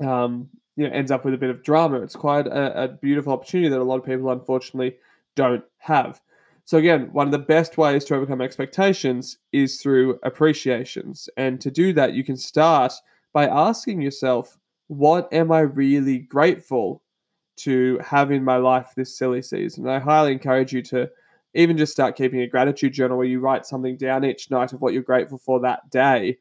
um, 0.00 0.48
you 0.76 0.86
know 0.86 0.94
ends 0.94 1.10
up 1.10 1.24
with 1.24 1.34
a 1.34 1.38
bit 1.38 1.50
of 1.50 1.62
drama. 1.62 2.00
It's 2.00 2.16
quite 2.16 2.46
a, 2.46 2.84
a 2.84 2.88
beautiful 2.88 3.32
opportunity 3.32 3.68
that 3.70 3.80
a 3.80 3.84
lot 3.84 3.98
of 3.98 4.04
people 4.04 4.30
unfortunately 4.30 4.96
don't 5.34 5.64
have. 5.78 6.20
So 6.66 6.78
again, 6.78 7.10
one 7.12 7.26
of 7.26 7.32
the 7.32 7.38
best 7.38 7.76
ways 7.76 8.04
to 8.06 8.14
overcome 8.14 8.40
expectations 8.40 9.38
is 9.52 9.80
through 9.80 10.18
appreciations. 10.22 11.28
And 11.36 11.60
to 11.60 11.70
do 11.70 11.92
that, 11.92 12.14
you 12.14 12.24
can 12.24 12.38
start 12.38 12.92
by 13.34 13.46
asking 13.46 14.00
yourself, 14.00 14.56
what 14.86 15.30
am 15.32 15.52
I 15.52 15.60
really 15.60 16.20
grateful 16.20 17.02
to 17.56 17.98
have 18.04 18.30
in 18.30 18.44
my 18.44 18.56
life 18.56 18.92
this 18.96 19.16
silly 19.16 19.42
season. 19.42 19.86
And 19.86 19.94
I 19.94 19.98
highly 19.98 20.32
encourage 20.32 20.72
you 20.72 20.82
to 20.82 21.08
even 21.54 21.76
just 21.76 21.92
start 21.92 22.16
keeping 22.16 22.40
a 22.40 22.46
gratitude 22.46 22.92
journal 22.92 23.16
where 23.16 23.26
you 23.26 23.40
write 23.40 23.66
something 23.66 23.96
down 23.96 24.24
each 24.24 24.50
night 24.50 24.72
of 24.72 24.80
what 24.80 24.92
you're 24.92 25.02
grateful 25.02 25.38
for 25.38 25.60
that 25.60 25.88
day. 25.90 26.38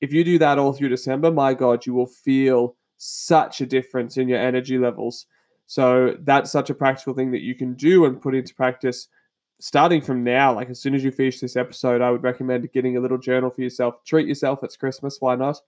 If 0.00 0.12
you 0.12 0.24
do 0.24 0.38
that 0.38 0.58
all 0.58 0.72
through 0.72 0.90
December, 0.90 1.30
my 1.30 1.54
God, 1.54 1.86
you 1.86 1.94
will 1.94 2.06
feel 2.06 2.76
such 2.96 3.60
a 3.60 3.66
difference 3.66 4.16
in 4.16 4.28
your 4.28 4.38
energy 4.38 4.78
levels. 4.78 5.26
So 5.66 6.16
that's 6.20 6.50
such 6.50 6.70
a 6.70 6.74
practical 6.74 7.14
thing 7.14 7.30
that 7.32 7.42
you 7.42 7.54
can 7.54 7.74
do 7.74 8.04
and 8.04 8.20
put 8.20 8.34
into 8.34 8.54
practice 8.54 9.08
starting 9.58 10.00
from 10.00 10.22
now. 10.22 10.54
Like 10.54 10.70
as 10.70 10.80
soon 10.80 10.94
as 10.94 11.02
you 11.02 11.10
finish 11.10 11.40
this 11.40 11.56
episode, 11.56 12.02
I 12.02 12.10
would 12.10 12.22
recommend 12.22 12.70
getting 12.72 12.96
a 12.96 13.00
little 13.00 13.18
journal 13.18 13.50
for 13.50 13.62
yourself. 13.62 14.04
Treat 14.04 14.28
yourself. 14.28 14.62
It's 14.62 14.76
Christmas. 14.76 15.20
Why 15.20 15.34
not? 15.34 15.60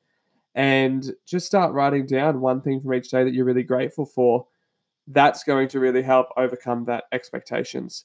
And 0.54 1.12
just 1.26 1.46
start 1.46 1.72
writing 1.72 2.06
down 2.06 2.40
one 2.40 2.60
thing 2.60 2.80
from 2.80 2.94
each 2.94 3.10
day 3.10 3.24
that 3.24 3.32
you're 3.32 3.44
really 3.44 3.62
grateful 3.62 4.04
for 4.04 4.46
that's 5.08 5.42
going 5.42 5.68
to 5.68 5.80
really 5.80 6.02
help 6.02 6.28
overcome 6.36 6.84
that 6.84 7.04
expectations. 7.12 8.04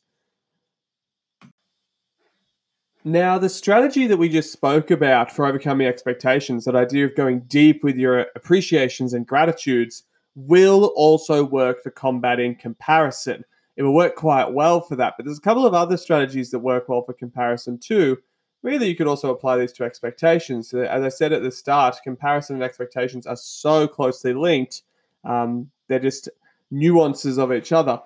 Now, 3.05 3.37
the 3.37 3.49
strategy 3.49 4.07
that 4.07 4.17
we 4.17 4.29
just 4.29 4.53
spoke 4.53 4.89
about 4.89 5.29
for 5.29 5.45
overcoming 5.45 5.87
expectations, 5.87 6.63
that 6.63 6.75
idea 6.75 7.03
of 7.05 7.15
going 7.15 7.41
deep 7.41 7.83
with 7.83 7.97
your 7.97 8.27
appreciations 8.35 9.13
and 9.13 9.27
gratitudes, 9.27 10.03
will 10.35 10.85
also 10.95 11.43
work 11.43 11.83
for 11.83 11.91
combating 11.91 12.55
comparison. 12.55 13.43
It 13.75 13.83
will 13.83 13.93
work 13.93 14.15
quite 14.15 14.53
well 14.53 14.79
for 14.79 14.95
that, 14.95 15.15
but 15.17 15.25
there's 15.25 15.37
a 15.37 15.41
couple 15.41 15.65
of 15.65 15.73
other 15.73 15.97
strategies 15.97 16.49
that 16.51 16.59
work 16.59 16.87
well 16.87 17.03
for 17.03 17.13
comparison 17.13 17.77
too. 17.77 18.17
Really, 18.61 18.87
you 18.87 18.95
could 18.95 19.07
also 19.07 19.31
apply 19.31 19.57
these 19.57 19.73
to 19.73 19.83
expectations. 19.83 20.69
So 20.69 20.79
as 20.79 21.03
I 21.03 21.09
said 21.09 21.33
at 21.33 21.43
the 21.43 21.51
start, 21.51 21.97
comparison 22.03 22.55
and 22.55 22.63
expectations 22.63 23.27
are 23.27 23.35
so 23.35 23.85
closely 23.85 24.33
linked. 24.33 24.83
Um, 25.25 25.69
they're 25.89 25.99
just 25.99 26.29
nuances 26.71 27.37
of 27.37 27.51
each 27.51 27.73
other. 27.73 27.99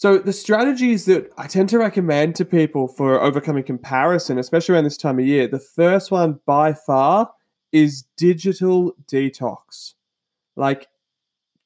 So, 0.00 0.16
the 0.16 0.32
strategies 0.32 1.04
that 1.04 1.30
I 1.36 1.46
tend 1.46 1.68
to 1.68 1.78
recommend 1.78 2.34
to 2.36 2.46
people 2.46 2.88
for 2.88 3.20
overcoming 3.20 3.64
comparison, 3.64 4.38
especially 4.38 4.74
around 4.74 4.84
this 4.84 4.96
time 4.96 5.18
of 5.18 5.26
year, 5.26 5.46
the 5.46 5.58
first 5.58 6.10
one 6.10 6.40
by 6.46 6.72
far 6.72 7.30
is 7.70 8.06
digital 8.16 8.94
detox. 9.12 9.92
Like, 10.56 10.88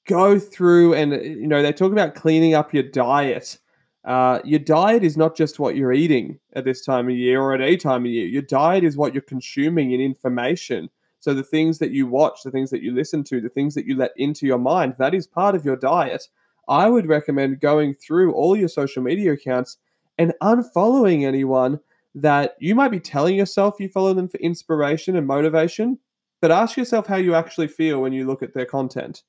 go 0.08 0.40
through 0.40 0.94
and, 0.94 1.12
you 1.12 1.46
know, 1.46 1.62
they 1.62 1.72
talk 1.72 1.92
about 1.92 2.16
cleaning 2.16 2.54
up 2.54 2.74
your 2.74 2.82
diet. 2.82 3.56
Uh, 4.04 4.40
your 4.42 4.58
diet 4.58 5.04
is 5.04 5.16
not 5.16 5.36
just 5.36 5.60
what 5.60 5.76
you're 5.76 5.92
eating 5.92 6.40
at 6.54 6.64
this 6.64 6.84
time 6.84 7.08
of 7.08 7.14
year 7.14 7.40
or 7.40 7.54
at 7.54 7.60
any 7.60 7.76
time 7.76 8.04
of 8.04 8.10
year. 8.10 8.26
Your 8.26 8.42
diet 8.42 8.82
is 8.82 8.96
what 8.96 9.14
you're 9.14 9.22
consuming 9.22 9.92
in 9.92 10.00
information. 10.00 10.90
So 11.20 11.34
the 11.34 11.44
things 11.44 11.78
that 11.78 11.92
you 11.92 12.08
watch, 12.08 12.42
the 12.42 12.50
things 12.50 12.70
that 12.70 12.82
you 12.82 12.92
listen 12.92 13.22
to, 13.22 13.40
the 13.40 13.48
things 13.48 13.76
that 13.76 13.86
you 13.86 13.96
let 13.96 14.10
into 14.16 14.44
your 14.44 14.58
mind, 14.58 14.96
that 14.98 15.14
is 15.14 15.28
part 15.28 15.54
of 15.54 15.64
your 15.64 15.76
diet. 15.76 16.26
I 16.68 16.88
would 16.88 17.06
recommend 17.06 17.61
going 17.61 17.94
through 17.94 18.33
all 18.33 18.56
your 18.56 18.68
social 18.68 19.02
media 19.02 19.33
accounts 19.33 19.78
and 20.18 20.35
unfollowing 20.42 21.25
anyone 21.26 21.80
that 22.14 22.54
you 22.61 22.75
might 22.75 22.90
be 22.90 23.00
telling 23.00 23.37
yourself 23.37 23.76
you 23.80 23.88
follow 23.88 24.14
them 24.14 24.28
for 24.28 24.38
inspiration 24.38 25.16
and 25.16 25.26
motivation, 25.26 25.99
but 26.40 26.50
ask 26.50 26.76
yourself 26.76 27.06
how 27.06 27.16
you 27.16 27.35
actually 27.35 27.68
feel 27.68 28.00
when 28.00 28.12
you 28.12 28.26
look 28.26 28.42
at 28.42 28.54
their 28.54 28.66
content. 28.66 29.23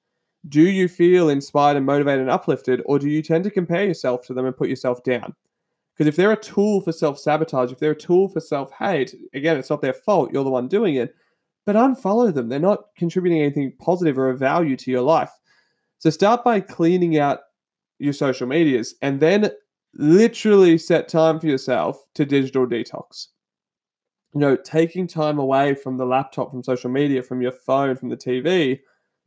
Do 0.47 0.61
you 0.61 0.87
feel 0.87 1.29
inspired 1.29 1.77
and 1.77 1.85
motivated 1.85 2.21
and 2.21 2.29
uplifted, 2.29 2.81
or 2.85 2.99
do 2.99 3.09
you 3.09 3.23
tend 3.23 3.43
to 3.45 3.49
compare 3.49 3.85
yourself 3.85 4.25
to 4.27 4.33
them 4.33 4.45
and 4.45 4.55
put 4.55 4.69
yourself 4.69 5.03
down? 5.03 5.33
Because 5.93 6.07
if 6.07 6.15
they're 6.15 6.31
a 6.31 6.39
tool 6.39 6.81
for 6.81 6.91
self 6.91 7.17
sabotage, 7.17 7.71
if 7.71 7.79
they're 7.79 7.91
a 7.91 7.95
tool 7.95 8.29
for 8.29 8.39
self 8.39 8.71
hate, 8.77 9.15
again, 9.33 9.57
it's 9.57 9.71
not 9.71 9.81
their 9.81 9.93
fault. 9.93 10.31
You're 10.31 10.43
the 10.43 10.51
one 10.51 10.67
doing 10.67 10.95
it 10.95 11.15
but 11.65 11.75
unfollow 11.75 12.33
them. 12.33 12.47
They're 12.47 12.59
not 12.59 12.85
contributing 12.95 13.41
anything 13.41 13.73
positive 13.79 14.17
or 14.17 14.29
of 14.29 14.39
value 14.39 14.77
to 14.77 14.91
your 14.91 15.01
life. 15.01 15.31
So 15.99 16.09
start 16.09 16.43
by 16.43 16.59
cleaning 16.59 17.17
out 17.17 17.39
your 17.99 18.13
social 18.13 18.47
medias 18.47 18.95
and 19.01 19.19
then 19.19 19.51
literally 19.93 20.77
set 20.77 21.07
time 21.07 21.39
for 21.39 21.47
yourself 21.47 22.05
to 22.15 22.25
digital 22.25 22.67
detox. 22.67 23.27
You 24.33 24.41
know, 24.41 24.55
taking 24.57 25.07
time 25.07 25.39
away 25.39 25.75
from 25.75 25.97
the 25.97 26.05
laptop, 26.05 26.51
from 26.51 26.63
social 26.63 26.89
media, 26.89 27.23
from 27.23 27.41
your 27.41 27.53
phone, 27.53 27.95
from 27.95 28.09
the 28.09 28.17
TV 28.17 28.81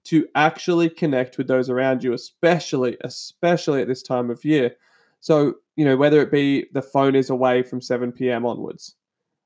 to 0.05 0.27
actually 0.35 0.91
connect 0.91 1.39
with 1.39 1.49
those 1.49 1.71
around 1.71 2.05
you, 2.05 2.13
especially, 2.13 2.97
especially 3.03 3.83
at 3.83 3.89
this 3.89 4.03
time 4.03 4.31
of 4.31 4.45
year. 4.45 4.77
So, 5.21 5.55
you 5.77 5.85
know, 5.85 5.97
whether 5.97 6.21
it 6.21 6.31
be 6.31 6.67
the 6.73 6.83
phone 6.83 7.15
is 7.15 7.31
away 7.31 7.63
from 7.63 7.81
7 7.81 8.13
p.m. 8.13 8.45
onwards, 8.45 8.95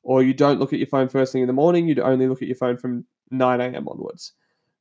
or 0.02 0.22
you 0.22 0.34
don't 0.34 0.58
look 0.58 0.72
at 0.72 0.80
your 0.80 0.88
phone 0.88 1.08
first 1.08 1.32
thing 1.32 1.42
in 1.42 1.46
the 1.46 1.52
morning, 1.52 1.88
you'd 1.88 2.00
only 2.00 2.26
look 2.26 2.42
at 2.42 2.48
your 2.48 2.56
phone 2.56 2.76
from 2.76 3.04
9 3.30 3.60
a.m. 3.60 3.88
onwards, 3.88 4.32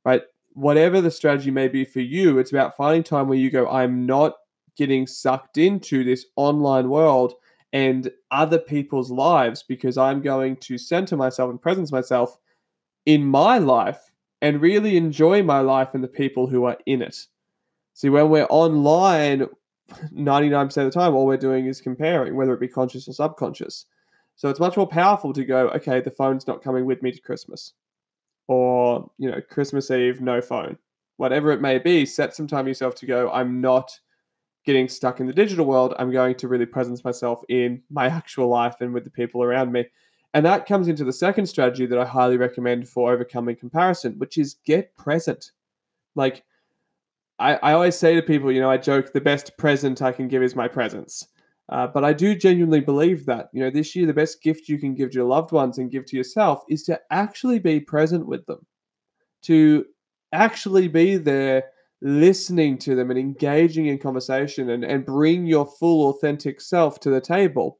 right? 0.04 0.22
Whatever 0.54 1.00
the 1.00 1.10
strategy 1.10 1.50
may 1.50 1.68
be 1.68 1.84
for 1.84 2.00
you, 2.00 2.38
it's 2.38 2.52
about 2.52 2.76
finding 2.76 3.02
time 3.02 3.28
where 3.28 3.38
you 3.38 3.50
go, 3.50 3.68
I'm 3.68 4.06
not 4.06 4.34
getting 4.76 5.06
sucked 5.06 5.58
into 5.58 6.04
this 6.04 6.26
online 6.36 6.88
world 6.88 7.34
and 7.72 8.10
other 8.30 8.58
people's 8.58 9.10
lives 9.10 9.62
because 9.62 9.96
I'm 9.96 10.20
going 10.20 10.56
to 10.56 10.76
center 10.76 11.16
myself 11.16 11.50
and 11.50 11.60
presence 11.60 11.90
myself 11.90 12.38
in 13.06 13.24
my 13.24 13.58
life 13.58 14.12
and 14.42 14.60
really 14.60 14.96
enjoy 14.96 15.42
my 15.42 15.60
life 15.60 15.94
and 15.94 16.04
the 16.04 16.08
people 16.08 16.46
who 16.46 16.64
are 16.64 16.76
in 16.86 17.00
it. 17.00 17.16
See, 17.94 18.08
when 18.08 18.28
we're 18.28 18.46
online, 18.50 19.46
99% 20.12 20.64
of 20.64 20.74
the 20.74 20.90
time, 20.90 21.14
all 21.14 21.26
we're 21.26 21.36
doing 21.36 21.66
is 21.66 21.80
comparing, 21.80 22.34
whether 22.34 22.52
it 22.52 22.60
be 22.60 22.68
conscious 22.68 23.08
or 23.08 23.12
subconscious. 23.12 23.86
So 24.36 24.48
it's 24.48 24.60
much 24.60 24.76
more 24.76 24.88
powerful 24.88 25.32
to 25.32 25.44
go, 25.44 25.68
okay, 25.70 26.00
the 26.00 26.10
phone's 26.10 26.46
not 26.46 26.62
coming 26.62 26.84
with 26.84 27.02
me 27.02 27.12
to 27.12 27.20
Christmas. 27.20 27.74
Or, 28.48 29.10
you 29.18 29.30
know, 29.30 29.40
Christmas 29.40 29.90
Eve, 29.90 30.20
no 30.20 30.40
phone. 30.40 30.76
Whatever 31.16 31.52
it 31.52 31.60
may 31.60 31.78
be, 31.78 32.04
set 32.04 32.34
some 32.34 32.46
time 32.46 32.66
yourself 32.66 32.94
to 32.96 33.06
go, 33.06 33.30
I'm 33.30 33.60
not 33.60 33.98
getting 34.64 34.88
stuck 34.88 35.20
in 35.20 35.26
the 35.26 35.32
digital 35.32 35.66
world. 35.66 35.94
I'm 35.98 36.10
going 36.10 36.34
to 36.36 36.48
really 36.48 36.66
presence 36.66 37.04
myself 37.04 37.42
in 37.48 37.82
my 37.90 38.06
actual 38.08 38.48
life 38.48 38.76
and 38.80 38.92
with 38.92 39.04
the 39.04 39.10
people 39.10 39.42
around 39.42 39.72
me. 39.72 39.86
And 40.34 40.46
that 40.46 40.66
comes 40.66 40.88
into 40.88 41.04
the 41.04 41.12
second 41.12 41.46
strategy 41.46 41.84
that 41.86 41.98
I 41.98 42.06
highly 42.06 42.38
recommend 42.38 42.88
for 42.88 43.12
overcoming 43.12 43.56
comparison, 43.56 44.18
which 44.18 44.38
is 44.38 44.56
get 44.64 44.96
present. 44.96 45.52
Like, 46.14 46.42
I, 47.38 47.54
I 47.56 47.72
always 47.72 47.96
say 47.96 48.14
to 48.14 48.22
people, 48.22 48.50
you 48.50 48.60
know, 48.60 48.70
I 48.70 48.78
joke 48.78 49.12
the 49.12 49.20
best 49.20 49.56
present 49.58 50.00
I 50.00 50.12
can 50.12 50.28
give 50.28 50.42
is 50.42 50.56
my 50.56 50.68
presence. 50.68 51.26
Uh, 51.72 51.86
but 51.86 52.04
I 52.04 52.12
do 52.12 52.34
genuinely 52.34 52.80
believe 52.80 53.24
that, 53.24 53.48
you 53.54 53.60
know, 53.62 53.70
this 53.70 53.96
year 53.96 54.06
the 54.06 54.12
best 54.12 54.42
gift 54.42 54.68
you 54.68 54.78
can 54.78 54.94
give 54.94 55.10
to 55.10 55.16
your 55.16 55.24
loved 55.24 55.52
ones 55.52 55.78
and 55.78 55.90
give 55.90 56.04
to 56.06 56.16
yourself 56.18 56.64
is 56.68 56.82
to 56.82 57.00
actually 57.10 57.58
be 57.58 57.80
present 57.80 58.26
with 58.26 58.44
them, 58.44 58.66
to 59.44 59.86
actually 60.32 60.86
be 60.86 61.16
there 61.16 61.64
listening 62.02 62.76
to 62.76 62.94
them 62.94 63.08
and 63.08 63.18
engaging 63.18 63.86
in 63.86 63.98
conversation 63.98 64.68
and, 64.68 64.84
and 64.84 65.06
bring 65.06 65.46
your 65.46 65.64
full 65.64 66.10
authentic 66.10 66.60
self 66.60 67.00
to 67.00 67.08
the 67.08 67.22
table. 67.22 67.78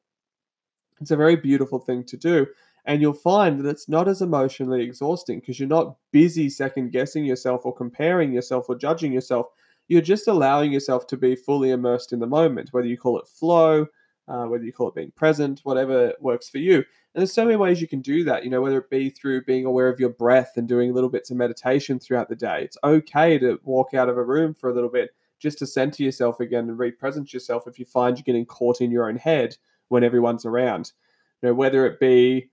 It's 1.03 1.11
a 1.11 1.17
very 1.17 1.37
beautiful 1.37 1.79
thing 1.79 2.03
to 2.05 2.17
do. 2.17 2.47
And 2.87 3.03
you'll 3.03 3.13
find 3.13 3.61
that 3.61 3.69
it's 3.69 3.91
not 3.91 4.09
as 4.09 4.23
emotionally 4.23 4.83
exhausting 4.83 5.41
because 5.41 5.61
you're 5.61 5.69
not 5.69 5.97
busy 6.13 6.49
second 6.49 6.93
guessing 6.93 7.27
yourself 7.27 7.67
or 7.67 7.75
comparing 7.75 8.33
yourself 8.33 8.71
or 8.71 8.75
judging 8.75 9.13
yourself 9.13 9.49
you're 9.89 10.01
just 10.01 10.29
allowing 10.29 10.73
yourself 10.73 11.07
to 11.09 11.17
be 11.17 11.37
fully 11.37 11.71
immersed 11.71 12.13
in 12.13 12.19
the 12.19 12.27
moment, 12.27 12.73
whether 12.73 12.87
you 12.87 12.97
call 12.97 13.19
it 13.19 13.27
flow, 13.27 13.87
uh, 14.29 14.45
whether 14.45 14.65
you 14.65 14.73
call 14.73 14.89
it 14.89 14.95
being 14.95 15.13
present, 15.13 15.61
whatever 15.65 16.13
works 16.21 16.49
for 16.49 16.59
you. 16.59 16.77
And 16.77 17.21
there's 17.21 17.33
so 17.33 17.45
many 17.45 17.57
ways 17.57 17.81
you 17.81 17.89
can 17.89 18.01
do 18.01 18.25
that, 18.25 18.45
you 18.45 18.51
know, 18.51 18.63
whether 18.63 18.79
it 18.79 18.89
be 18.89 19.11
through 19.11 19.45
being 19.45 19.67
aware 19.67 19.89
of 19.89 20.01
your 20.01 20.11
breath 20.11 20.53
and 20.57 20.69
doing 20.69 20.95
little 20.95 21.11
bits 21.11 21.31
of 21.31 21.37
meditation 21.37 21.99
throughout 21.99 22.29
the 22.29 22.37
day. 22.37 22.63
It's 22.63 22.79
okay 22.85 23.39
to 23.39 23.61
walk 23.65 23.95
out 23.95 24.09
of 24.09 24.17
a 24.17 24.25
room 24.25 24.55
for 24.55 24.71
a 24.71 24.75
little 24.75 24.89
bit 24.89 25.11
just 25.39 25.59
to 25.59 25.67
center 25.67 26.03
yourself 26.03 26.41
again 26.41 26.69
and 26.69 26.79
represent 26.79 27.35
yourself 27.35 27.67
if 27.67 27.79
you 27.79 27.85
find 27.85 28.17
you're 28.17 28.23
getting 28.23 28.47
caught 28.47 28.81
in 28.81 28.91
your 28.91 29.09
own 29.09 29.17
head 29.17 29.57
when 29.89 30.05
everyone's 30.05 30.47
around. 30.47 30.93
You 31.43 31.49
know, 31.49 31.55
whether 31.55 31.85
it 31.85 31.99
be 31.99 32.51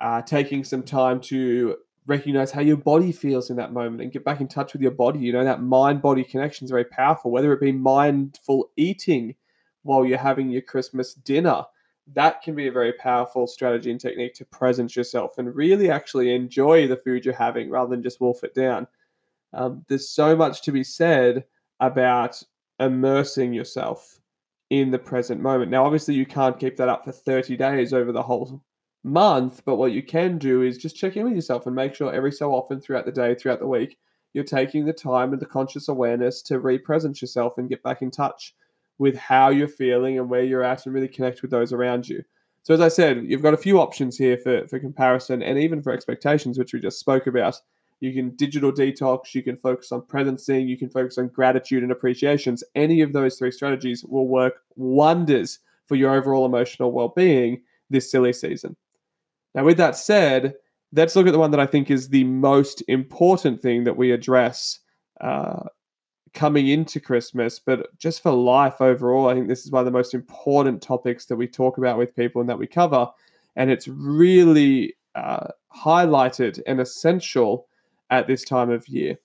uh, 0.00 0.22
taking 0.22 0.62
some 0.62 0.84
time 0.84 1.20
to 1.22 1.76
recognize 2.08 2.50
how 2.50 2.62
your 2.62 2.78
body 2.78 3.12
feels 3.12 3.50
in 3.50 3.56
that 3.56 3.72
moment 3.72 4.00
and 4.00 4.10
get 4.10 4.24
back 4.24 4.40
in 4.40 4.48
touch 4.48 4.72
with 4.72 4.82
your 4.82 4.90
body. 4.90 5.20
You 5.20 5.32
know, 5.32 5.44
that 5.44 5.62
mind 5.62 6.02
body 6.02 6.24
connection 6.24 6.64
is 6.64 6.70
very 6.70 6.86
powerful, 6.86 7.30
whether 7.30 7.52
it 7.52 7.60
be 7.60 7.70
mindful 7.70 8.70
eating 8.76 9.36
while 9.82 10.04
you're 10.04 10.18
having 10.18 10.50
your 10.50 10.62
Christmas 10.62 11.14
dinner. 11.14 11.64
that 12.14 12.40
can 12.40 12.54
be 12.54 12.68
a 12.68 12.72
very 12.72 12.94
powerful 12.94 13.46
strategy 13.46 13.90
and 13.90 14.00
technique 14.00 14.32
to 14.34 14.44
present 14.46 14.96
yourself 14.96 15.36
and 15.36 15.54
really 15.54 15.90
actually 15.90 16.34
enjoy 16.34 16.88
the 16.88 16.96
food 16.96 17.22
you're 17.24 17.34
having 17.34 17.68
rather 17.68 17.90
than 17.90 18.02
just 18.02 18.20
wolf 18.20 18.42
it 18.42 18.54
down. 18.54 18.86
Um, 19.52 19.84
there's 19.88 20.08
so 20.08 20.34
much 20.34 20.62
to 20.62 20.72
be 20.72 20.82
said 20.82 21.44
about 21.80 22.42
immersing 22.80 23.52
yourself 23.52 24.18
in 24.70 24.90
the 24.90 24.98
present 24.98 25.40
moment. 25.40 25.70
Now, 25.70 25.84
obviously, 25.84 26.14
you 26.14 26.26
can't 26.26 26.58
keep 26.58 26.76
that 26.78 26.88
up 26.88 27.04
for 27.04 27.12
30 27.12 27.56
days 27.56 27.92
over 27.92 28.12
the 28.12 28.22
whole 28.22 28.62
month, 29.08 29.62
but 29.64 29.76
what 29.76 29.92
you 29.92 30.02
can 30.02 30.38
do 30.38 30.62
is 30.62 30.78
just 30.78 30.96
check 30.96 31.16
in 31.16 31.24
with 31.24 31.34
yourself 31.34 31.66
and 31.66 31.74
make 31.74 31.94
sure 31.94 32.12
every 32.12 32.32
so 32.32 32.52
often 32.52 32.80
throughout 32.80 33.06
the 33.06 33.12
day, 33.12 33.34
throughout 33.34 33.58
the 33.58 33.66
week, 33.66 33.98
you're 34.32 34.44
taking 34.44 34.84
the 34.84 34.92
time 34.92 35.32
and 35.32 35.40
the 35.40 35.46
conscious 35.46 35.88
awareness 35.88 36.42
to 36.42 36.60
represent 36.60 37.20
yourself 37.20 37.58
and 37.58 37.68
get 37.68 37.82
back 37.82 38.02
in 38.02 38.10
touch 38.10 38.54
with 38.98 39.16
how 39.16 39.48
you're 39.48 39.68
feeling 39.68 40.18
and 40.18 40.28
where 40.28 40.42
you're 40.42 40.62
at 40.62 40.84
and 40.84 40.94
really 40.94 41.08
connect 41.08 41.42
with 41.42 41.50
those 41.50 41.72
around 41.72 42.08
you. 42.08 42.22
So, 42.62 42.74
as 42.74 42.80
I 42.80 42.88
said, 42.88 43.24
you've 43.26 43.42
got 43.42 43.54
a 43.54 43.58
few 43.58 43.80
options 43.80 44.18
here 44.18 44.36
for, 44.36 44.66
for 44.68 44.78
comparison 44.78 45.42
and 45.42 45.58
even 45.58 45.82
for 45.82 45.92
expectations, 45.92 46.58
which 46.58 46.74
we 46.74 46.80
just 46.80 47.00
spoke 47.00 47.26
about. 47.26 47.60
You 48.00 48.12
can 48.12 48.30
digital 48.36 48.70
detox, 48.70 49.34
you 49.34 49.42
can 49.42 49.56
focus 49.56 49.90
on 49.90 50.02
presencing, 50.02 50.68
you 50.68 50.76
can 50.76 50.90
focus 50.90 51.18
on 51.18 51.28
gratitude 51.28 51.82
and 51.82 51.90
appreciations. 51.90 52.62
Any 52.74 53.00
of 53.00 53.12
those 53.12 53.38
three 53.38 53.50
strategies 53.50 54.04
will 54.04 54.28
work 54.28 54.62
wonders 54.76 55.60
for 55.86 55.96
your 55.96 56.14
overall 56.14 56.46
emotional 56.46 56.92
well 56.92 57.08
being 57.08 57.62
this 57.90 58.10
silly 58.10 58.32
season. 58.32 58.76
Now, 59.58 59.64
with 59.64 59.78
that 59.78 59.96
said, 59.96 60.54
let's 60.92 61.16
look 61.16 61.26
at 61.26 61.32
the 61.32 61.38
one 61.40 61.50
that 61.50 61.58
I 61.58 61.66
think 61.66 61.90
is 61.90 62.10
the 62.10 62.22
most 62.22 62.80
important 62.86 63.60
thing 63.60 63.82
that 63.82 63.96
we 63.96 64.12
address 64.12 64.78
uh, 65.20 65.64
coming 66.32 66.68
into 66.68 67.00
Christmas, 67.00 67.58
but 67.58 67.88
just 67.98 68.22
for 68.22 68.30
life 68.30 68.80
overall, 68.80 69.28
I 69.28 69.34
think 69.34 69.48
this 69.48 69.64
is 69.64 69.72
one 69.72 69.80
of 69.80 69.84
the 69.84 69.90
most 69.90 70.14
important 70.14 70.80
topics 70.80 71.26
that 71.26 71.34
we 71.34 71.48
talk 71.48 71.76
about 71.76 71.98
with 71.98 72.14
people 72.14 72.40
and 72.40 72.48
that 72.48 72.60
we 72.60 72.68
cover. 72.68 73.08
And 73.56 73.68
it's 73.68 73.88
really 73.88 74.94
uh, 75.16 75.48
highlighted 75.76 76.62
and 76.68 76.80
essential 76.80 77.66
at 78.10 78.28
this 78.28 78.44
time 78.44 78.70
of 78.70 78.86
year. 78.86 79.18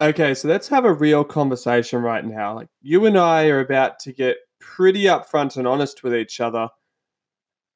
Okay, 0.00 0.34
so 0.34 0.48
let's 0.48 0.66
have 0.66 0.84
a 0.84 0.92
real 0.92 1.22
conversation 1.22 2.02
right 2.02 2.24
now. 2.24 2.56
Like 2.56 2.70
you 2.82 3.06
and 3.06 3.16
I 3.16 3.46
are 3.50 3.60
about 3.60 4.00
to 4.00 4.12
get 4.12 4.38
pretty 4.58 5.04
upfront 5.04 5.56
and 5.56 5.68
honest 5.68 6.02
with 6.02 6.12
each 6.12 6.40
other. 6.40 6.68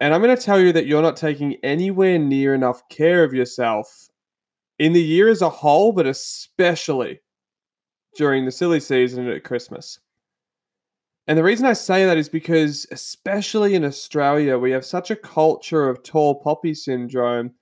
And 0.01 0.15
I'm 0.15 0.23
going 0.23 0.35
to 0.35 0.43
tell 0.43 0.59
you 0.59 0.73
that 0.73 0.87
you're 0.87 1.03
not 1.03 1.17
taking 1.17 1.57
anywhere 1.63 2.19
near 2.19 2.55
enough 2.55 2.89
care 2.89 3.23
of 3.23 3.35
yourself 3.35 4.09
in 4.79 4.95
the 4.95 5.03
year 5.03 5.29
as 5.29 5.43
a 5.43 5.51
whole, 5.51 5.93
but 5.93 6.07
especially 6.07 7.21
during 8.17 8.47
the 8.47 8.51
silly 8.51 8.81
season 8.81 9.29
at 9.29 9.45
Christmas. 9.45 10.01
And 11.27 11.39
the 11.39 11.45
reason 11.45 11.67
I 11.67 11.75
say 11.75 12.07
that 12.07 12.17
is 12.17 12.31
because, 12.31 12.87
especially 12.91 13.75
in 13.75 13.85
Australia, 13.85 14.59
we 14.59 14.71
have 14.73 14.85
such 14.85 15.11
a 15.11 15.17
culture 15.17 15.89
of 15.89 16.03
tall 16.03 16.41
poppy 16.41 16.75
syndrome 16.75 17.53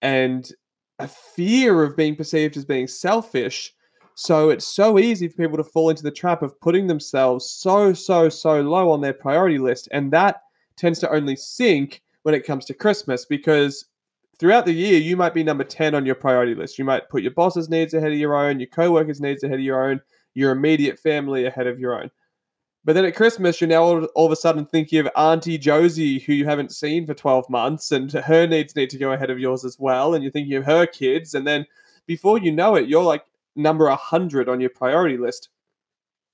and 0.00 0.50
a 0.98 1.06
fear 1.06 1.82
of 1.82 1.96
being 1.96 2.16
perceived 2.16 2.56
as 2.56 2.64
being 2.64 2.86
selfish. 2.86 3.72
So 4.14 4.48
it's 4.48 4.66
so 4.66 4.98
easy 4.98 5.28
for 5.28 5.36
people 5.36 5.58
to 5.58 5.64
fall 5.64 5.90
into 5.90 6.02
the 6.02 6.10
trap 6.10 6.42
of 6.42 6.58
putting 6.60 6.86
themselves 6.86 7.50
so, 7.50 7.92
so, 7.92 8.30
so 8.30 8.62
low 8.62 8.90
on 8.90 9.00
their 9.00 9.12
priority 9.12 9.58
list. 9.58 9.88
And 9.92 10.10
that 10.12 10.40
tends 10.76 10.98
to 11.00 11.10
only 11.10 11.36
sink 11.36 12.02
when 12.22 12.34
it 12.34 12.46
comes 12.46 12.64
to 12.66 12.74
Christmas 12.74 13.24
because 13.24 13.86
throughout 14.38 14.66
the 14.66 14.72
year, 14.72 14.98
you 14.98 15.16
might 15.16 15.34
be 15.34 15.44
number 15.44 15.64
10 15.64 15.94
on 15.94 16.06
your 16.06 16.14
priority 16.14 16.54
list. 16.54 16.78
You 16.78 16.84
might 16.84 17.08
put 17.08 17.22
your 17.22 17.32
boss's 17.32 17.68
needs 17.68 17.94
ahead 17.94 18.12
of 18.12 18.18
your 18.18 18.36
own, 18.36 18.60
your 18.60 18.68
co 18.68 18.90
workers' 18.90 19.20
needs 19.20 19.42
ahead 19.44 19.58
of 19.58 19.64
your 19.64 19.88
own, 19.88 20.00
your 20.34 20.52
immediate 20.52 20.98
family 20.98 21.46
ahead 21.46 21.66
of 21.66 21.78
your 21.78 22.00
own. 22.00 22.10
But 22.84 22.94
then 22.94 23.06
at 23.06 23.16
Christmas, 23.16 23.60
you're 23.60 23.68
now 23.68 23.82
all, 23.82 24.04
all, 24.14 24.26
of 24.26 24.32
a 24.32 24.36
sudden 24.36 24.66
thinking 24.66 25.00
of 25.00 25.08
Auntie 25.16 25.56
Josie, 25.56 26.18
who 26.18 26.34
you 26.34 26.44
haven't 26.44 26.72
seen 26.72 27.06
for 27.06 27.14
12 27.14 27.48
months, 27.48 27.92
and 27.92 28.12
her 28.12 28.46
needs 28.46 28.76
need 28.76 28.90
to 28.90 28.98
go 28.98 29.12
ahead 29.12 29.30
of 29.30 29.38
yours 29.38 29.64
as 29.64 29.78
well. 29.78 30.14
And 30.14 30.22
you're 30.22 30.32
thinking 30.32 30.56
of 30.56 30.64
her 30.64 30.86
kids. 30.86 31.34
And 31.34 31.46
then 31.46 31.64
before 32.06 32.38
you 32.38 32.52
know 32.52 32.74
it, 32.74 32.88
you're 32.88 33.02
like 33.02 33.24
number 33.56 33.86
100 33.86 34.48
on 34.50 34.60
your 34.60 34.70
priority 34.70 35.16
list. 35.16 35.48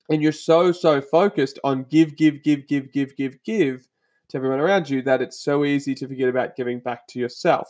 And 0.09 0.21
you're 0.21 0.33
so, 0.33 0.73
so 0.73 0.99
focused 0.99 1.57
on 1.63 1.83
give, 1.83 2.17
give, 2.17 2.43
give, 2.43 2.67
give, 2.67 2.91
give, 2.91 3.15
give, 3.15 3.41
give 3.43 3.87
to 4.31 4.37
everyone 4.37 4.59
around 4.59 4.89
you 4.89 5.01
that 5.01 5.21
it's 5.21 5.43
so 5.43 5.65
easy 5.65 5.93
to 5.95 6.07
forget 6.07 6.29
about 6.29 6.55
giving 6.55 6.79
back 6.79 7.05
to 7.07 7.19
yourself. 7.19 7.69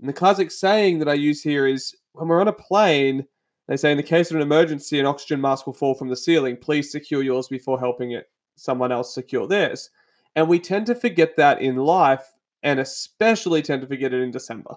And 0.00 0.08
the 0.08 0.12
classic 0.12 0.50
saying 0.50 1.00
that 1.00 1.08
I 1.08 1.14
use 1.14 1.42
here 1.42 1.66
is 1.66 1.94
when 2.12 2.28
we're 2.28 2.40
on 2.40 2.48
a 2.48 2.52
plane, 2.52 3.26
they 3.66 3.76
say 3.76 3.90
in 3.90 3.96
the 3.96 4.02
case 4.02 4.30
of 4.30 4.36
an 4.36 4.42
emergency, 4.42 5.00
an 5.00 5.06
oxygen 5.06 5.40
mask 5.40 5.66
will 5.66 5.72
fall 5.72 5.94
from 5.94 6.08
the 6.08 6.16
ceiling. 6.16 6.56
Please 6.56 6.92
secure 6.92 7.22
yours 7.22 7.48
before 7.48 7.78
helping 7.78 8.12
it 8.12 8.26
someone 8.56 8.92
else 8.92 9.14
secure 9.14 9.48
theirs. 9.48 9.90
And 10.36 10.48
we 10.48 10.60
tend 10.60 10.86
to 10.86 10.94
forget 10.94 11.36
that 11.36 11.60
in 11.60 11.76
life, 11.76 12.24
and 12.62 12.78
especially 12.78 13.62
tend 13.62 13.82
to 13.82 13.88
forget 13.88 14.14
it 14.14 14.20
in 14.20 14.30
December. 14.30 14.76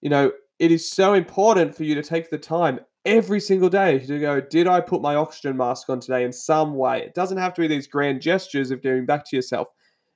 You 0.00 0.10
know, 0.10 0.32
it 0.58 0.72
is 0.72 0.90
so 0.90 1.12
important 1.12 1.74
for 1.74 1.84
you 1.84 1.94
to 1.94 2.02
take 2.02 2.30
the 2.30 2.38
time 2.38 2.80
every 3.04 3.40
single 3.40 3.68
day 3.68 3.98
to 3.98 4.18
go, 4.18 4.40
did 4.40 4.66
I 4.66 4.80
put 4.80 5.02
my 5.02 5.16
oxygen 5.16 5.56
mask 5.56 5.88
on 5.90 6.00
today 6.00 6.24
in 6.24 6.32
some 6.32 6.76
way? 6.76 7.02
It 7.02 7.14
doesn't 7.14 7.38
have 7.38 7.54
to 7.54 7.60
be 7.60 7.66
these 7.66 7.86
grand 7.86 8.20
gestures 8.20 8.70
of 8.70 8.82
giving 8.82 9.06
back 9.06 9.24
to 9.26 9.36
yourself. 9.36 9.68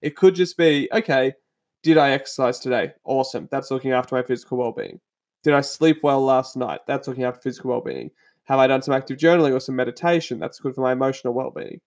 It 0.02 0.16
could 0.16 0.34
just 0.34 0.56
be, 0.56 0.88
okay, 0.92 1.34
did 1.82 1.98
I 1.98 2.10
exercise 2.10 2.58
today? 2.58 2.92
Awesome. 3.04 3.48
That's 3.50 3.70
looking 3.70 3.92
after 3.92 4.14
my 4.14 4.22
physical 4.22 4.58
well 4.58 4.72
being. 4.72 5.00
Did 5.42 5.54
I 5.54 5.60
sleep 5.60 6.00
well 6.02 6.20
last 6.20 6.56
night? 6.56 6.80
That's 6.86 7.06
looking 7.06 7.24
after 7.24 7.40
physical 7.40 7.70
well 7.70 7.80
being. 7.80 8.10
Have 8.44 8.58
I 8.58 8.66
done 8.66 8.82
some 8.82 8.94
active 8.94 9.18
journaling 9.18 9.52
or 9.54 9.60
some 9.60 9.76
meditation? 9.76 10.38
That's 10.38 10.60
good 10.60 10.74
for 10.74 10.80
my 10.80 10.92
emotional 10.92 11.34
well 11.34 11.50
being. 11.50 11.80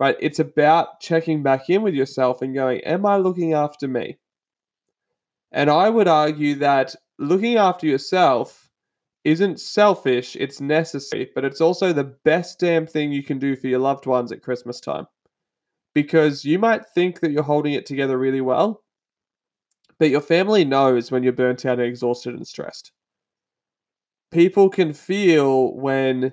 Right? 0.00 0.16
It's 0.20 0.40
about 0.40 1.00
checking 1.00 1.42
back 1.42 1.70
in 1.70 1.82
with 1.82 1.94
yourself 1.94 2.42
and 2.42 2.54
going, 2.54 2.80
Am 2.80 3.06
I 3.06 3.16
looking 3.16 3.52
after 3.52 3.86
me? 3.86 4.18
And 5.52 5.70
I 5.70 5.88
would 5.88 6.08
argue 6.08 6.56
that 6.56 6.96
looking 7.18 7.56
after 7.56 7.86
yourself 7.86 8.68
isn't 9.22 9.60
selfish, 9.60 10.36
it's 10.36 10.60
necessary, 10.60 11.30
but 11.34 11.44
it's 11.44 11.60
also 11.60 11.92
the 11.92 12.04
best 12.24 12.58
damn 12.58 12.86
thing 12.86 13.12
you 13.12 13.22
can 13.22 13.38
do 13.38 13.56
for 13.56 13.68
your 13.68 13.78
loved 13.78 14.06
ones 14.06 14.32
at 14.32 14.42
Christmas 14.42 14.80
time. 14.80 15.06
Because 15.94 16.44
you 16.44 16.58
might 16.58 16.86
think 16.94 17.20
that 17.20 17.30
you're 17.30 17.42
holding 17.42 17.74
it 17.74 17.86
together 17.86 18.18
really 18.18 18.40
well, 18.40 18.82
but 19.98 20.10
your 20.10 20.20
family 20.20 20.64
knows 20.64 21.10
when 21.10 21.22
you're 21.22 21.32
burnt 21.32 21.64
out 21.64 21.78
and 21.78 21.88
exhausted 21.88 22.34
and 22.34 22.46
stressed 22.46 22.92
people 24.34 24.68
can 24.68 24.92
feel 24.92 25.72
when 25.74 26.32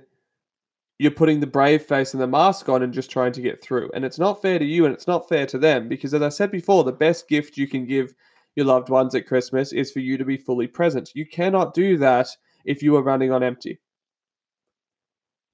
you're 0.97 1.11
putting 1.11 1.39
the 1.39 1.47
brave 1.47 1.83
face 1.83 2.13
and 2.13 2.21
the 2.21 2.27
mask 2.27 2.67
on 2.67 2.81
and 2.81 2.93
just 2.93 3.11
trying 3.11 3.31
to 3.31 3.41
get 3.41 3.61
through. 3.61 3.91
And 3.93 4.03
it's 4.03 4.17
not 4.17 4.41
fair 4.41 4.57
to 4.57 4.65
you 4.65 4.85
and 4.85 4.93
it's 4.93 5.07
not 5.07 5.29
fair 5.29 5.45
to 5.45 5.59
them 5.59 5.87
because, 5.87 6.13
as 6.15 6.21
I 6.23 6.29
said 6.29 6.51
before, 6.51 6.83
the 6.83 6.91
best 6.91 7.29
gift 7.29 7.57
you 7.57 7.67
can 7.67 7.85
give 7.85 8.15
your 8.55 8.65
loved 8.65 8.89
ones 8.89 9.13
at 9.13 9.27
Christmas 9.27 9.71
is 9.71 9.91
for 9.91 9.99
you 9.99 10.17
to 10.17 10.25
be 10.25 10.35
fully 10.35 10.65
present. 10.65 11.11
You 11.13 11.27
cannot 11.27 11.75
do 11.75 11.95
that 11.99 12.27
if 12.65 12.81
you 12.81 12.95
are 12.97 13.03
running 13.03 13.31
on 13.31 13.43
empty. 13.43 13.79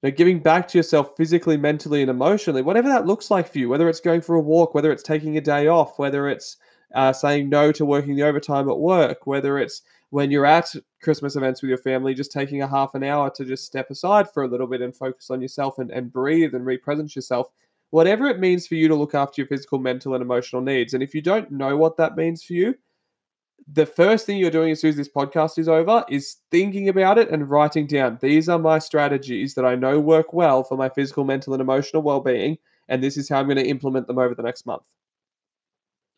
Now, 0.02 0.10
giving 0.10 0.38
back 0.38 0.68
to 0.68 0.78
yourself 0.78 1.16
physically, 1.16 1.56
mentally, 1.56 2.02
and 2.02 2.10
emotionally, 2.10 2.62
whatever 2.62 2.88
that 2.88 3.06
looks 3.06 3.30
like 3.30 3.50
for 3.50 3.58
you, 3.58 3.68
whether 3.68 3.88
it's 3.88 4.00
going 4.00 4.20
for 4.20 4.36
a 4.36 4.40
walk, 4.40 4.74
whether 4.74 4.92
it's 4.92 5.02
taking 5.02 5.36
a 5.36 5.40
day 5.40 5.66
off, 5.66 5.98
whether 5.98 6.28
it's 6.28 6.56
uh, 6.94 7.12
saying 7.12 7.48
no 7.48 7.72
to 7.72 7.84
working 7.84 8.14
the 8.14 8.22
overtime 8.22 8.68
at 8.68 8.78
work, 8.78 9.26
whether 9.26 9.58
it's 9.58 9.82
when 10.10 10.30
you're 10.30 10.46
at 10.46 10.72
Christmas 11.02 11.36
events 11.36 11.60
with 11.60 11.68
your 11.68 11.78
family, 11.78 12.14
just 12.14 12.32
taking 12.32 12.62
a 12.62 12.68
half 12.68 12.94
an 12.94 13.02
hour 13.02 13.28
to 13.30 13.44
just 13.44 13.64
step 13.64 13.90
aside 13.90 14.30
for 14.30 14.44
a 14.44 14.48
little 14.48 14.66
bit 14.66 14.80
and 14.80 14.96
focus 14.96 15.30
on 15.30 15.42
yourself 15.42 15.78
and, 15.78 15.90
and 15.90 16.12
breathe 16.12 16.54
and 16.54 16.64
represent 16.64 17.14
yourself, 17.14 17.48
whatever 17.90 18.26
it 18.26 18.38
means 18.38 18.66
for 18.66 18.76
you 18.76 18.88
to 18.88 18.94
look 18.94 19.14
after 19.14 19.42
your 19.42 19.48
physical, 19.48 19.78
mental, 19.78 20.14
and 20.14 20.22
emotional 20.22 20.62
needs. 20.62 20.94
And 20.94 21.02
if 21.02 21.14
you 21.14 21.20
don't 21.20 21.50
know 21.50 21.76
what 21.76 21.96
that 21.96 22.16
means 22.16 22.42
for 22.42 22.54
you, 22.54 22.74
the 23.72 23.86
first 23.86 24.24
thing 24.24 24.38
you're 24.38 24.50
doing 24.50 24.70
as 24.70 24.80
soon 24.80 24.90
as 24.90 24.96
this 24.96 25.08
podcast 25.08 25.58
is 25.58 25.68
over 25.68 26.04
is 26.08 26.36
thinking 26.50 26.88
about 26.88 27.18
it 27.18 27.30
and 27.30 27.50
writing 27.50 27.86
down 27.86 28.18
these 28.20 28.48
are 28.48 28.58
my 28.58 28.78
strategies 28.78 29.54
that 29.54 29.64
I 29.64 29.74
know 29.74 30.00
work 30.00 30.32
well 30.32 30.62
for 30.62 30.76
my 30.76 30.88
physical, 30.88 31.24
mental, 31.24 31.52
and 31.52 31.60
emotional 31.60 32.02
well 32.02 32.20
being. 32.20 32.58
And 32.88 33.02
this 33.02 33.18
is 33.18 33.28
how 33.28 33.40
I'm 33.40 33.46
going 33.46 33.58
to 33.58 33.66
implement 33.66 34.06
them 34.06 34.18
over 34.18 34.34
the 34.34 34.42
next 34.42 34.64
month. 34.64 34.86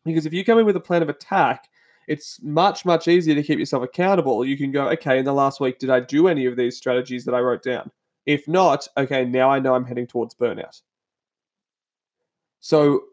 Because 0.05 0.25
if 0.25 0.33
you 0.33 0.45
come 0.45 0.57
in 0.57 0.65
with 0.65 0.77
a 0.77 0.81
plan 0.81 1.01
of 1.01 1.09
attack 1.09 1.67
it's 2.07 2.41
much, 2.41 2.83
much 2.85 3.07
easier 3.07 3.35
to 3.35 3.43
keep 3.43 3.59
yourself 3.59 3.83
accountable. 3.83 4.43
You 4.43 4.57
can 4.57 4.71
go, 4.71 4.89
okay, 4.89 5.19
in 5.19 5.25
the 5.25 5.33
last 5.33 5.59
week, 5.59 5.79
did 5.79 5.89
I 5.89 5.99
do 5.99 6.27
any 6.27 6.45
of 6.45 6.55
these 6.55 6.75
strategies 6.75 7.25
that 7.25 7.33
I 7.33 7.39
wrote 7.39 7.63
down? 7.63 7.91
If 8.25 8.47
not, 8.47 8.87
okay, 8.97 9.25
now 9.25 9.49
I 9.49 9.59
know 9.59 9.75
I'm 9.75 9.85
heading 9.85 10.07
towards 10.07 10.35
burnout. 10.35 10.81
So, 12.59 13.03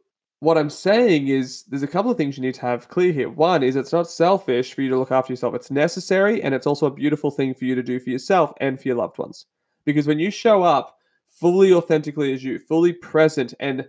what 0.41 0.57
I'm 0.57 0.71
saying 0.71 1.29
is 1.29 1.65
there's 1.65 1.83
a 1.83 1.89
couple 1.89 2.11
of 2.11 2.17
things 2.17 2.37
you 2.37 2.43
need 2.43 2.55
to 2.55 2.61
have 2.61 2.89
clear 2.89 3.13
here. 3.13 3.29
One 3.29 3.63
is 3.63 3.75
it's 3.75 3.93
not 3.93 4.09
selfish 4.09 4.73
for 4.73 4.83
you 4.83 4.91
to 4.91 4.99
look 4.99 5.11
after 5.11 5.33
yourself, 5.33 5.55
it's 5.55 5.71
necessary, 5.71 6.43
and 6.43 6.55
it's 6.55 6.67
also 6.67 6.87
a 6.87 6.95
beautiful 6.95 7.31
thing 7.31 7.55
for 7.55 7.65
you 7.65 7.75
to 7.75 7.83
do 7.83 7.99
for 7.99 8.11
yourself 8.11 8.53
and 8.61 8.81
for 8.81 8.89
your 8.89 8.97
loved 8.97 9.19
ones. 9.19 9.47
Because 9.85 10.07
when 10.07 10.19
you 10.19 10.31
show 10.31 10.63
up 10.63 10.97
fully 11.29 11.73
authentically 11.73 12.33
as 12.33 12.45
you, 12.45 12.59
fully 12.59 12.93
present 12.93 13.55
and 13.59 13.89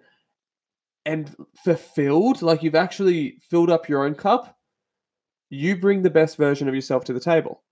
and 1.06 1.36
fulfilled, 1.64 2.42
like 2.42 2.62
you've 2.62 2.76
actually 2.76 3.38
filled 3.50 3.70
up 3.70 3.88
your 3.88 4.06
own 4.06 4.16
cup, 4.16 4.58
you 5.50 5.76
bring 5.76 6.02
the 6.02 6.10
best 6.10 6.38
version 6.38 6.68
of 6.68 6.76
yourself 6.76 7.06
to 7.06 7.14
the 7.14 7.20
table. 7.20 7.64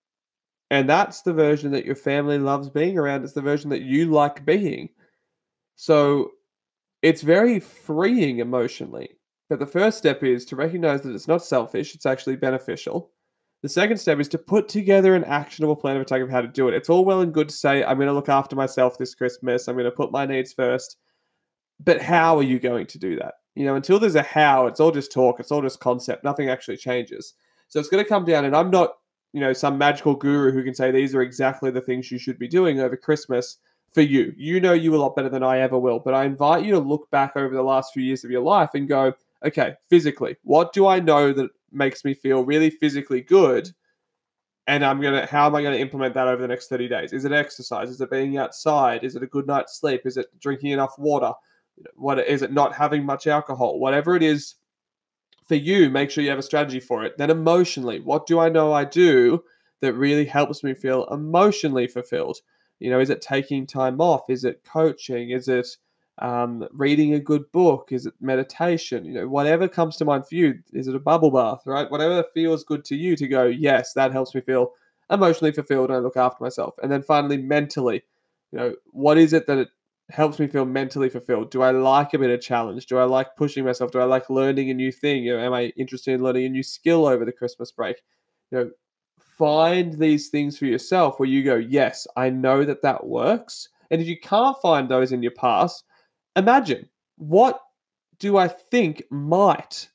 And 0.69 0.89
that's 0.89 1.21
the 1.21 1.33
version 1.33 1.71
that 1.71 1.85
your 1.85 1.95
family 1.95 2.39
loves 2.39 2.69
being 2.69 2.97
around. 2.97 3.23
It's 3.23 3.33
the 3.33 3.41
version 3.41 3.69
that 3.69 3.81
you 3.81 4.11
like 4.11 4.45
being. 4.45 4.89
So 5.75 6.31
it's 7.01 7.21
very 7.21 7.59
freeing 7.59 8.39
emotionally. 8.39 9.09
But 9.49 9.59
the 9.59 9.65
first 9.65 9.97
step 9.97 10.23
is 10.23 10.45
to 10.45 10.55
recognize 10.55 11.01
that 11.01 11.15
it's 11.15 11.27
not 11.27 11.43
selfish, 11.43 11.95
it's 11.95 12.05
actually 12.05 12.35
beneficial. 12.35 13.11
The 13.63 13.69
second 13.69 13.97
step 13.97 14.19
is 14.19 14.27
to 14.29 14.37
put 14.37 14.69
together 14.69 15.15
an 15.15 15.23
actionable 15.23 15.75
plan 15.75 15.95
of 15.95 16.01
attack 16.03 16.21
of 16.21 16.29
how 16.29 16.41
to 16.41 16.47
do 16.47 16.67
it. 16.67 16.75
It's 16.75 16.89
all 16.89 17.05
well 17.05 17.21
and 17.21 17.33
good 17.33 17.49
to 17.49 17.55
say, 17.55 17.83
I'm 17.83 17.97
going 17.97 18.07
to 18.07 18.13
look 18.13 18.29
after 18.29 18.55
myself 18.55 18.97
this 18.97 19.15
Christmas, 19.15 19.67
I'm 19.67 19.75
going 19.75 19.85
to 19.85 19.91
put 19.91 20.11
my 20.11 20.25
needs 20.25 20.53
first. 20.53 20.97
But 21.79 22.01
how 22.01 22.37
are 22.37 22.43
you 22.43 22.59
going 22.59 22.87
to 22.87 22.99
do 22.99 23.15
that? 23.17 23.35
You 23.55 23.65
know, 23.65 23.75
until 23.75 23.99
there's 23.99 24.15
a 24.15 24.21
how, 24.21 24.67
it's 24.67 24.79
all 24.79 24.91
just 24.91 25.11
talk, 25.11 25.39
it's 25.39 25.51
all 25.51 25.61
just 25.61 25.79
concept, 25.79 26.23
nothing 26.23 26.49
actually 26.49 26.77
changes. 26.77 27.33
So 27.67 27.79
it's 27.79 27.89
going 27.89 28.03
to 28.03 28.09
come 28.09 28.25
down, 28.25 28.45
and 28.45 28.55
I'm 28.55 28.69
not, 28.69 28.91
you 29.33 29.41
know, 29.41 29.53
some 29.53 29.77
magical 29.77 30.15
guru 30.15 30.51
who 30.51 30.63
can 30.63 30.75
say 30.75 30.91
these 30.91 31.15
are 31.15 31.21
exactly 31.21 31.71
the 31.71 31.81
things 31.81 32.11
you 32.11 32.19
should 32.19 32.39
be 32.39 32.47
doing 32.47 32.79
over 32.79 32.95
Christmas 32.95 33.57
for 33.97 34.03
you. 34.03 34.31
You 34.37 34.59
know 34.59 34.73
you 34.73 34.93
a 34.93 35.01
lot 35.01 35.15
better 35.15 35.27
than 35.27 35.41
I 35.41 35.57
ever 35.57 35.79
will, 35.79 35.97
but 35.97 36.13
I 36.13 36.25
invite 36.25 36.63
you 36.63 36.69
to 36.73 36.79
look 36.79 37.09
back 37.09 37.35
over 37.35 37.55
the 37.55 37.63
last 37.63 37.95
few 37.95 38.03
years 38.03 38.23
of 38.23 38.29
your 38.29 38.43
life 38.43 38.69
and 38.75 38.87
go, 38.87 39.11
okay, 39.43 39.73
physically, 39.89 40.35
what 40.43 40.71
do 40.71 40.85
I 40.85 40.99
know 40.99 41.33
that 41.33 41.49
makes 41.71 42.05
me 42.05 42.13
feel 42.13 42.45
really 42.45 42.69
physically 42.69 43.21
good? 43.21 43.71
And 44.67 44.85
I'm 44.85 45.01
gonna, 45.01 45.25
how 45.25 45.47
am 45.47 45.55
I 45.55 45.63
gonna 45.63 45.77
implement 45.77 46.13
that 46.13 46.27
over 46.27 46.39
the 46.39 46.47
next 46.47 46.67
30 46.67 46.87
days? 46.87 47.11
Is 47.11 47.25
it 47.25 47.31
exercise? 47.31 47.89
Is 47.89 47.99
it 47.99 48.11
being 48.11 48.37
outside? 48.37 49.03
Is 49.03 49.15
it 49.15 49.23
a 49.23 49.27
good 49.27 49.47
night's 49.47 49.79
sleep? 49.79 50.01
Is 50.05 50.17
it 50.17 50.27
drinking 50.39 50.73
enough 50.73 50.93
water? 50.99 51.33
What 51.95 52.19
is 52.19 52.43
it 52.43 52.53
not 52.53 52.75
having 52.75 53.03
much 53.03 53.25
alcohol? 53.25 53.79
Whatever 53.79 54.15
it 54.15 54.21
is 54.21 54.57
for 55.47 55.55
you, 55.55 55.89
make 55.89 56.11
sure 56.11 56.23
you 56.23 56.29
have 56.29 56.37
a 56.37 56.43
strategy 56.43 56.79
for 56.79 57.03
it. 57.03 57.17
Then 57.17 57.31
emotionally, 57.31 57.99
what 57.99 58.27
do 58.27 58.37
I 58.37 58.49
know 58.49 58.73
I 58.73 58.85
do 58.85 59.43
that 59.81 59.93
really 59.93 60.25
helps 60.25 60.63
me 60.63 60.75
feel 60.75 61.07
emotionally 61.07 61.87
fulfilled? 61.87 62.37
You 62.79 62.89
know, 62.89 62.99
is 62.99 63.09
it 63.09 63.21
taking 63.21 63.65
time 63.65 63.99
off? 63.99 64.29
Is 64.29 64.43
it 64.43 64.63
coaching? 64.63 65.31
Is 65.31 65.47
it 65.47 65.67
um, 66.19 66.67
reading 66.71 67.13
a 67.13 67.19
good 67.19 67.51
book? 67.51 67.89
Is 67.91 68.05
it 68.05 68.13
meditation? 68.21 69.05
You 69.05 69.13
know, 69.13 69.27
whatever 69.27 69.67
comes 69.67 69.97
to 69.97 70.05
mind 70.05 70.27
for 70.27 70.35
you. 70.35 70.55
Is 70.73 70.87
it 70.87 70.95
a 70.95 70.99
bubble 70.99 71.31
bath, 71.31 71.63
right? 71.65 71.89
Whatever 71.89 72.23
feels 72.33 72.63
good 72.63 72.85
to 72.85 72.95
you 72.95 73.15
to 73.15 73.27
go, 73.27 73.45
yes, 73.45 73.93
that 73.93 74.11
helps 74.11 74.33
me 74.33 74.41
feel 74.41 74.73
emotionally 75.09 75.51
fulfilled 75.51 75.89
and 75.89 75.97
I 75.97 75.99
look 75.99 76.17
after 76.17 76.43
myself. 76.43 76.75
And 76.81 76.91
then 76.91 77.03
finally, 77.03 77.37
mentally, 77.37 78.03
you 78.51 78.59
know, 78.59 78.75
what 78.91 79.17
is 79.17 79.33
it 79.33 79.47
that 79.47 79.57
it 79.57 79.69
helps 80.09 80.39
me 80.39 80.47
feel 80.47 80.65
mentally 80.65 81.09
fulfilled? 81.09 81.51
Do 81.51 81.61
I 81.61 81.71
like 81.71 82.13
a 82.13 82.19
bit 82.19 82.29
of 82.29 82.41
challenge? 82.41 82.85
Do 82.85 82.97
I 82.97 83.03
like 83.03 83.35
pushing 83.35 83.65
myself? 83.65 83.91
Do 83.91 83.99
I 83.99 84.05
like 84.05 84.29
learning 84.29 84.69
a 84.69 84.73
new 84.73 84.91
thing? 84.91 85.23
You 85.23 85.35
know, 85.35 85.43
am 85.43 85.53
I 85.53 85.73
interested 85.77 86.13
in 86.13 86.23
learning 86.23 86.45
a 86.45 86.49
new 86.49 86.63
skill 86.63 87.05
over 87.05 87.25
the 87.25 87.31
Christmas 87.31 87.71
break? 87.71 87.97
You 88.51 88.57
know, 88.57 88.71
find 89.37 89.93
these 89.93 90.29
things 90.29 90.57
for 90.57 90.65
yourself 90.65 91.19
where 91.19 91.29
you 91.29 91.43
go, 91.43 91.55
yes, 91.55 92.07
I 92.15 92.29
know 92.29 92.65
that 92.65 92.81
that 92.81 93.05
works. 93.05 93.69
And 93.91 94.01
if 94.01 94.07
you 94.07 94.19
can't 94.19 94.59
find 94.61 94.89
those 94.89 95.11
in 95.11 95.21
your 95.21 95.31
past, 95.31 95.83
imagine 96.35 96.89
what 97.17 97.61
do 98.19 98.37
I 98.37 98.47
think 98.47 99.03
might 99.09 99.89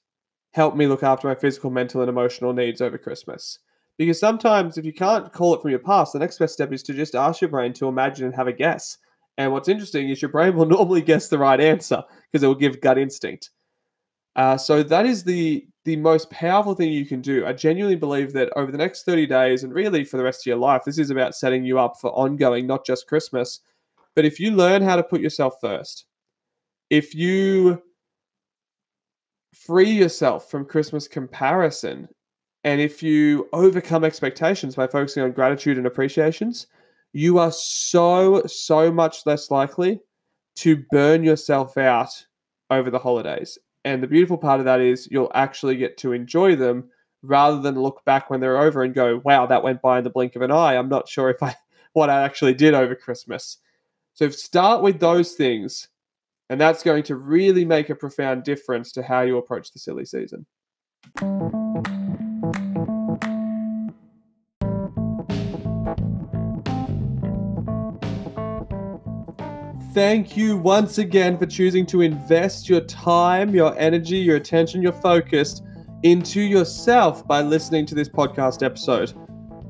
help 0.52 0.76
me 0.76 0.86
look 0.86 1.02
after 1.02 1.26
my 1.26 1.34
physical, 1.34 1.70
mental, 1.70 2.00
and 2.00 2.08
emotional 2.08 2.52
needs 2.52 2.80
over 2.80 2.98
Christmas? 2.98 3.58
Because 3.98 4.18
sometimes 4.18 4.78
if 4.78 4.84
you 4.84 4.92
can't 4.92 5.32
call 5.32 5.54
it 5.54 5.62
from 5.62 5.70
your 5.70 5.80
past, 5.80 6.12
the 6.12 6.18
next 6.18 6.38
best 6.38 6.54
step 6.54 6.72
is 6.72 6.82
to 6.84 6.94
just 6.94 7.14
ask 7.14 7.40
your 7.40 7.50
brain 7.50 7.72
to 7.74 7.88
imagine 7.88 8.26
and 8.26 8.34
have 8.34 8.48
a 8.48 8.52
guess. 8.52 8.98
And 9.38 9.52
what's 9.52 9.68
interesting 9.68 10.08
is 10.08 10.22
your 10.22 10.30
brain 10.30 10.54
will 10.54 10.66
normally 10.66 11.02
guess 11.02 11.28
the 11.28 11.38
right 11.38 11.60
answer 11.60 12.02
because 12.30 12.42
it 12.42 12.46
will 12.46 12.54
give 12.54 12.80
gut 12.80 12.98
instinct. 12.98 13.50
Uh, 14.36 14.56
so 14.56 14.82
that 14.82 15.04
is 15.04 15.24
the 15.24 15.66
the 15.84 15.96
most 15.96 16.30
powerful 16.30 16.74
thing 16.74 16.92
you 16.92 17.04
can 17.04 17.20
do. 17.20 17.44
I 17.44 17.52
genuinely 17.52 17.96
believe 17.96 18.32
that 18.34 18.52
over 18.56 18.70
the 18.70 18.78
next 18.78 19.04
30 19.04 19.26
days 19.26 19.64
and 19.64 19.74
really 19.74 20.04
for 20.04 20.16
the 20.16 20.22
rest 20.22 20.42
of 20.42 20.46
your 20.46 20.56
life, 20.56 20.82
this 20.84 20.98
is 20.98 21.10
about 21.10 21.34
setting 21.34 21.64
you 21.64 21.78
up 21.78 21.94
for 22.00 22.10
ongoing, 22.10 22.66
not 22.66 22.86
just 22.86 23.08
Christmas. 23.08 23.60
But 24.14 24.24
if 24.24 24.38
you 24.38 24.52
learn 24.52 24.82
how 24.82 24.96
to 24.96 25.02
put 25.02 25.20
yourself 25.20 25.54
first, 25.60 26.04
if 26.90 27.14
you 27.14 27.82
free 29.54 29.90
yourself 29.90 30.50
from 30.50 30.64
Christmas 30.64 31.08
comparison, 31.08 32.08
and 32.64 32.80
if 32.80 33.02
you 33.02 33.48
overcome 33.52 34.04
expectations 34.04 34.76
by 34.76 34.86
focusing 34.86 35.24
on 35.24 35.32
gratitude 35.32 35.78
and 35.78 35.86
appreciations, 35.86 36.68
you 37.12 37.38
are 37.38 37.52
so, 37.52 38.42
so 38.46 38.92
much 38.92 39.26
less 39.26 39.50
likely 39.50 40.00
to 40.56 40.84
burn 40.90 41.24
yourself 41.24 41.76
out 41.76 42.10
over 42.70 42.90
the 42.90 42.98
holidays. 42.98 43.58
And 43.84 44.02
the 44.02 44.06
beautiful 44.06 44.38
part 44.38 44.60
of 44.60 44.66
that 44.66 44.80
is 44.80 45.08
you'll 45.10 45.32
actually 45.34 45.76
get 45.76 45.98
to 45.98 46.12
enjoy 46.12 46.56
them 46.56 46.88
rather 47.22 47.60
than 47.60 47.80
look 47.80 48.04
back 48.04 48.30
when 48.30 48.40
they're 48.40 48.60
over 48.60 48.82
and 48.82 48.94
go, 48.94 49.20
wow, 49.24 49.46
that 49.46 49.62
went 49.62 49.82
by 49.82 49.98
in 49.98 50.04
the 50.04 50.10
blink 50.10 50.36
of 50.36 50.42
an 50.42 50.50
eye. 50.50 50.76
I'm 50.76 50.88
not 50.88 51.08
sure 51.08 51.30
if 51.30 51.42
I 51.42 51.56
what 51.92 52.10
I 52.10 52.22
actually 52.22 52.54
did 52.54 52.74
over 52.74 52.94
Christmas. 52.94 53.58
So 54.14 54.28
start 54.30 54.82
with 54.82 55.00
those 55.00 55.32
things, 55.32 55.88
and 56.50 56.60
that's 56.60 56.82
going 56.82 57.02
to 57.04 57.16
really 57.16 57.64
make 57.64 57.90
a 57.90 57.94
profound 57.94 58.44
difference 58.44 58.92
to 58.92 59.02
how 59.02 59.22
you 59.22 59.38
approach 59.38 59.72
the 59.72 59.78
silly 59.78 60.04
season. 60.04 60.46
Thank 69.92 70.38
you 70.38 70.56
once 70.56 70.96
again 70.96 71.36
for 71.36 71.44
choosing 71.44 71.84
to 71.86 72.00
invest 72.00 72.66
your 72.66 72.80
time, 72.80 73.54
your 73.54 73.78
energy, 73.78 74.16
your 74.16 74.36
attention, 74.36 74.80
your 74.80 74.92
focus 74.92 75.60
into 76.02 76.40
yourself 76.40 77.28
by 77.28 77.42
listening 77.42 77.84
to 77.86 77.94
this 77.94 78.08
podcast 78.08 78.62
episode. 78.62 79.12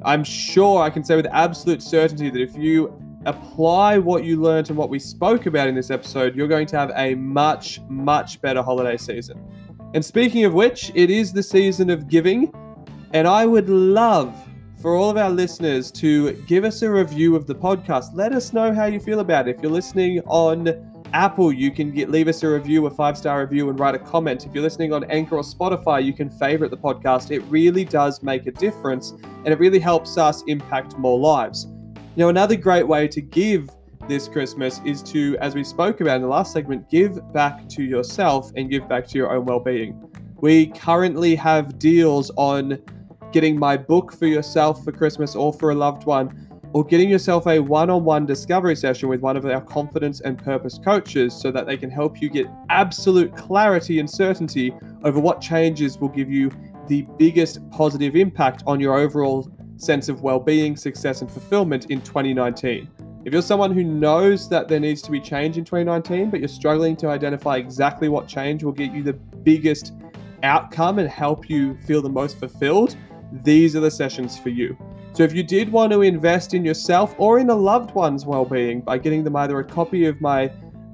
I'm 0.05 0.23
sure 0.23 0.81
I 0.81 0.91
can 0.91 1.03
say 1.03 1.17
with 1.17 1.27
absolute 1.27 1.83
certainty 1.83 2.31
that 2.31 2.41
if 2.41 2.57
you 2.57 2.97
apply 3.27 3.99
what 3.99 4.23
you 4.23 4.41
learned 4.41 4.69
and 4.69 4.79
what 4.79 4.91
we 4.91 5.01
spoke 5.01 5.47
about 5.47 5.67
in 5.67 5.75
this 5.75 5.91
episode, 5.91 6.37
you're 6.37 6.47
going 6.47 6.69
to 6.69 6.79
have 6.79 6.93
a 6.95 7.17
much, 7.17 7.81
much 7.89 8.41
better 8.41 8.63
holiday 8.63 8.97
season. 8.97 9.45
And 9.93 10.05
speaking 10.05 10.45
of 10.45 10.55
which, 10.55 10.93
it 10.95 11.11
is 11.11 11.33
the 11.33 11.43
season 11.43 11.91
of 11.91 12.07
giving, 12.07 12.55
and 13.13 13.27
I 13.27 13.45
would 13.45 13.69
love 13.69 14.37
for 14.83 14.97
all 14.97 15.09
of 15.09 15.17
our 15.17 15.31
listeners 15.31 15.93
to 15.93 16.33
give 16.49 16.65
us 16.65 16.83
a 16.83 16.91
review 16.91 17.37
of 17.37 17.47
the 17.47 17.55
podcast. 17.55 18.11
Let 18.15 18.33
us 18.33 18.53
know 18.53 18.75
how 18.75 18.87
you 18.87 18.99
feel 18.99 19.21
about 19.21 19.47
it. 19.47 19.55
If 19.55 19.63
you're 19.63 19.71
listening 19.71 20.21
on 20.27 20.69
Apple, 21.13 21.53
you 21.53 21.71
can 21.71 21.93
get, 21.93 22.11
leave 22.11 22.27
us 22.27 22.43
a 22.43 22.49
review, 22.49 22.87
a 22.87 22.91
five 22.91 23.17
star 23.17 23.43
review, 23.43 23.71
and 23.71 23.79
write 23.79 23.95
a 23.95 24.01
comment. 24.01 24.45
If 24.45 24.53
you're 24.53 24.63
listening 24.65 24.93
on 24.93 25.05
Anchor 25.05 25.37
or 25.37 25.43
Spotify, 25.43 26.05
you 26.05 26.13
can 26.13 26.29
favorite 26.29 26.73
the 26.73 26.77
podcast. 26.77 27.31
It 27.31 27.43
really 27.49 27.85
does 27.85 28.25
make 28.25 28.49
a 28.49 28.51
difference 28.51 29.13
and 29.13 29.49
it 29.49 29.61
really 29.61 29.79
helps 29.79 30.19
us 30.19 30.43
impact 30.49 30.99
more 30.99 31.17
lives. 31.17 31.69
Now, 32.17 32.29
another 32.29 32.57
great 32.57 32.87
way 32.87 33.07
to 33.07 33.21
give 33.21 33.71
this 34.09 34.27
Christmas 34.27 34.81
is 34.85 35.01
to, 35.05 35.37
as 35.39 35.55
we 35.55 35.63
spoke 35.63 36.01
about 36.01 36.17
in 36.17 36.23
the 36.23 36.29
last 36.29 36.53
segment, 36.53 36.91
give 36.91 37.33
back 37.33 37.69
to 37.69 37.85
yourself 37.85 38.51
and 38.57 38.69
give 38.69 38.89
back 38.89 39.07
to 39.09 39.19
your 39.19 39.31
own 39.31 39.45
well 39.45 39.61
being. 39.61 40.11
We 40.41 40.67
currently 40.67 41.37
have 41.37 41.79
deals 41.79 42.33
on 42.37 42.83
getting 43.33 43.59
my 43.59 43.77
book 43.77 44.13
for 44.13 44.27
yourself 44.27 44.85
for 44.85 44.93
Christmas 44.93 45.35
or 45.35 45.53
for 45.53 45.71
a 45.71 45.75
loved 45.75 46.05
one, 46.05 46.49
or 46.75 46.85
getting 46.85 47.09
yourself 47.09 47.47
a 47.47 47.59
one 47.59 47.91
on 47.91 48.05
one 48.05 48.25
discovery 48.25 48.77
session 48.77 49.09
with 49.09 49.21
one 49.21 49.37
of 49.37 49.45
our 49.45 49.61
confidence 49.61 50.21
and 50.21 50.39
purpose 50.39 50.79
coaches 50.83 51.35
so 51.35 51.51
that 51.51 51.67
they 51.67 51.77
can 51.77 51.91
help 51.91 52.21
you 52.23 52.31
get 52.31 52.47
absolute 52.71 53.35
clarity 53.37 53.99
and 53.99 54.09
certainty 54.09 54.75
over 55.05 55.21
what 55.21 55.41
changes 55.41 55.99
will 55.99 56.09
give 56.09 56.31
you 56.31 56.51
the 56.89 57.03
biggest 57.19 57.59
positive 57.71 58.17
impact 58.17 58.63
on 58.67 58.81
your 58.81 58.97
overall 58.97 59.51
sense 59.77 60.09
of 60.09 60.23
well 60.23 60.41
being, 60.41 60.77
success, 60.77 61.21
and 61.21 61.31
fulfillment 61.31 61.87
in 61.91 62.01
2019. 62.01 62.89
If 63.25 63.33
you're 63.33 63.43
someone 63.43 63.73
who 63.73 63.85
knows 63.85 64.49
that 64.49 64.67
there 64.67 64.81
needs 64.81 65.01
to 65.03 65.11
be 65.11 65.21
change 65.21 65.57
in 65.57 65.65
2019, 65.65 66.31
but 66.31 66.41
you're 66.41 66.49
struggling 66.49 66.97
to 66.97 67.09
identify 67.09 67.57
exactly 67.57 68.09
what 68.09 68.27
change 68.27 68.65
will 68.65 68.73
get 68.73 68.93
you 68.93 69.03
the 69.03 69.13
biggest 69.13 69.93
outcome 70.43 70.99
and 70.99 71.09
help 71.09 71.49
you 71.49 71.79
feel 71.87 72.03
the 72.03 72.11
most 72.11 72.39
fulfilled, 72.39 72.97
these 73.33 73.75
are 73.75 73.81
the 73.81 73.91
sessions 73.91 74.39
for 74.39 74.51
you. 74.51 74.77
So 75.15 75.23
if 75.23 75.35
you 75.35 75.43
did 75.43 75.71
want 75.71 75.93
to 75.93 76.03
invest 76.03 76.55
in 76.55 76.65
yourself 76.65 77.15
or 77.19 77.39
in 77.39 77.51
a 77.51 77.55
loved 77.55 77.95
one's 77.95 78.25
well-being 78.25 78.81
by 78.81 78.99
getting 78.99 79.25
them 79.25 79.37
either 79.37 79.59
a 79.59 79.65
copy 79.65 80.07
of 80.07 80.21
my 80.21 80.49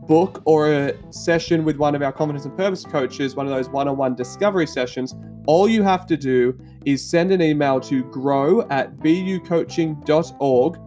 book 0.08 0.42
or 0.44 0.72
a 0.72 1.12
session 1.12 1.64
with 1.64 1.76
one 1.76 1.94
of 1.94 2.02
our 2.02 2.10
confidence 2.10 2.44
and 2.44 2.56
purpose 2.56 2.84
coaches, 2.84 3.36
one 3.36 3.46
of 3.46 3.52
those 3.52 3.68
one-on-one 3.68 4.14
discovery 4.14 4.66
sessions, 4.66 5.14
all 5.46 5.68
you 5.68 5.82
have 5.82 6.06
to 6.06 6.16
do 6.16 6.58
is 6.84 7.08
send 7.08 7.30
an 7.30 7.42
email 7.42 7.78
to 7.80 8.02
grow 8.04 8.62
at 8.70 8.96
bucoaching.org 8.98 10.78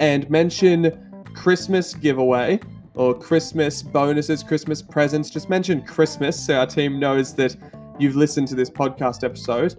and 0.00 0.28
mention 0.28 1.22
Christmas 1.34 1.94
giveaway 1.94 2.60
or 2.94 3.16
Christmas 3.18 3.82
bonuses, 3.82 4.42
Christmas 4.42 4.82
presents. 4.82 5.30
Just 5.30 5.48
mention 5.48 5.82
Christmas 5.82 6.44
so 6.44 6.58
our 6.58 6.66
team 6.66 6.98
knows 6.98 7.34
that 7.34 7.56
you've 7.98 8.16
listened 8.16 8.48
to 8.48 8.54
this 8.54 8.68
podcast 8.68 9.24
episode 9.24 9.74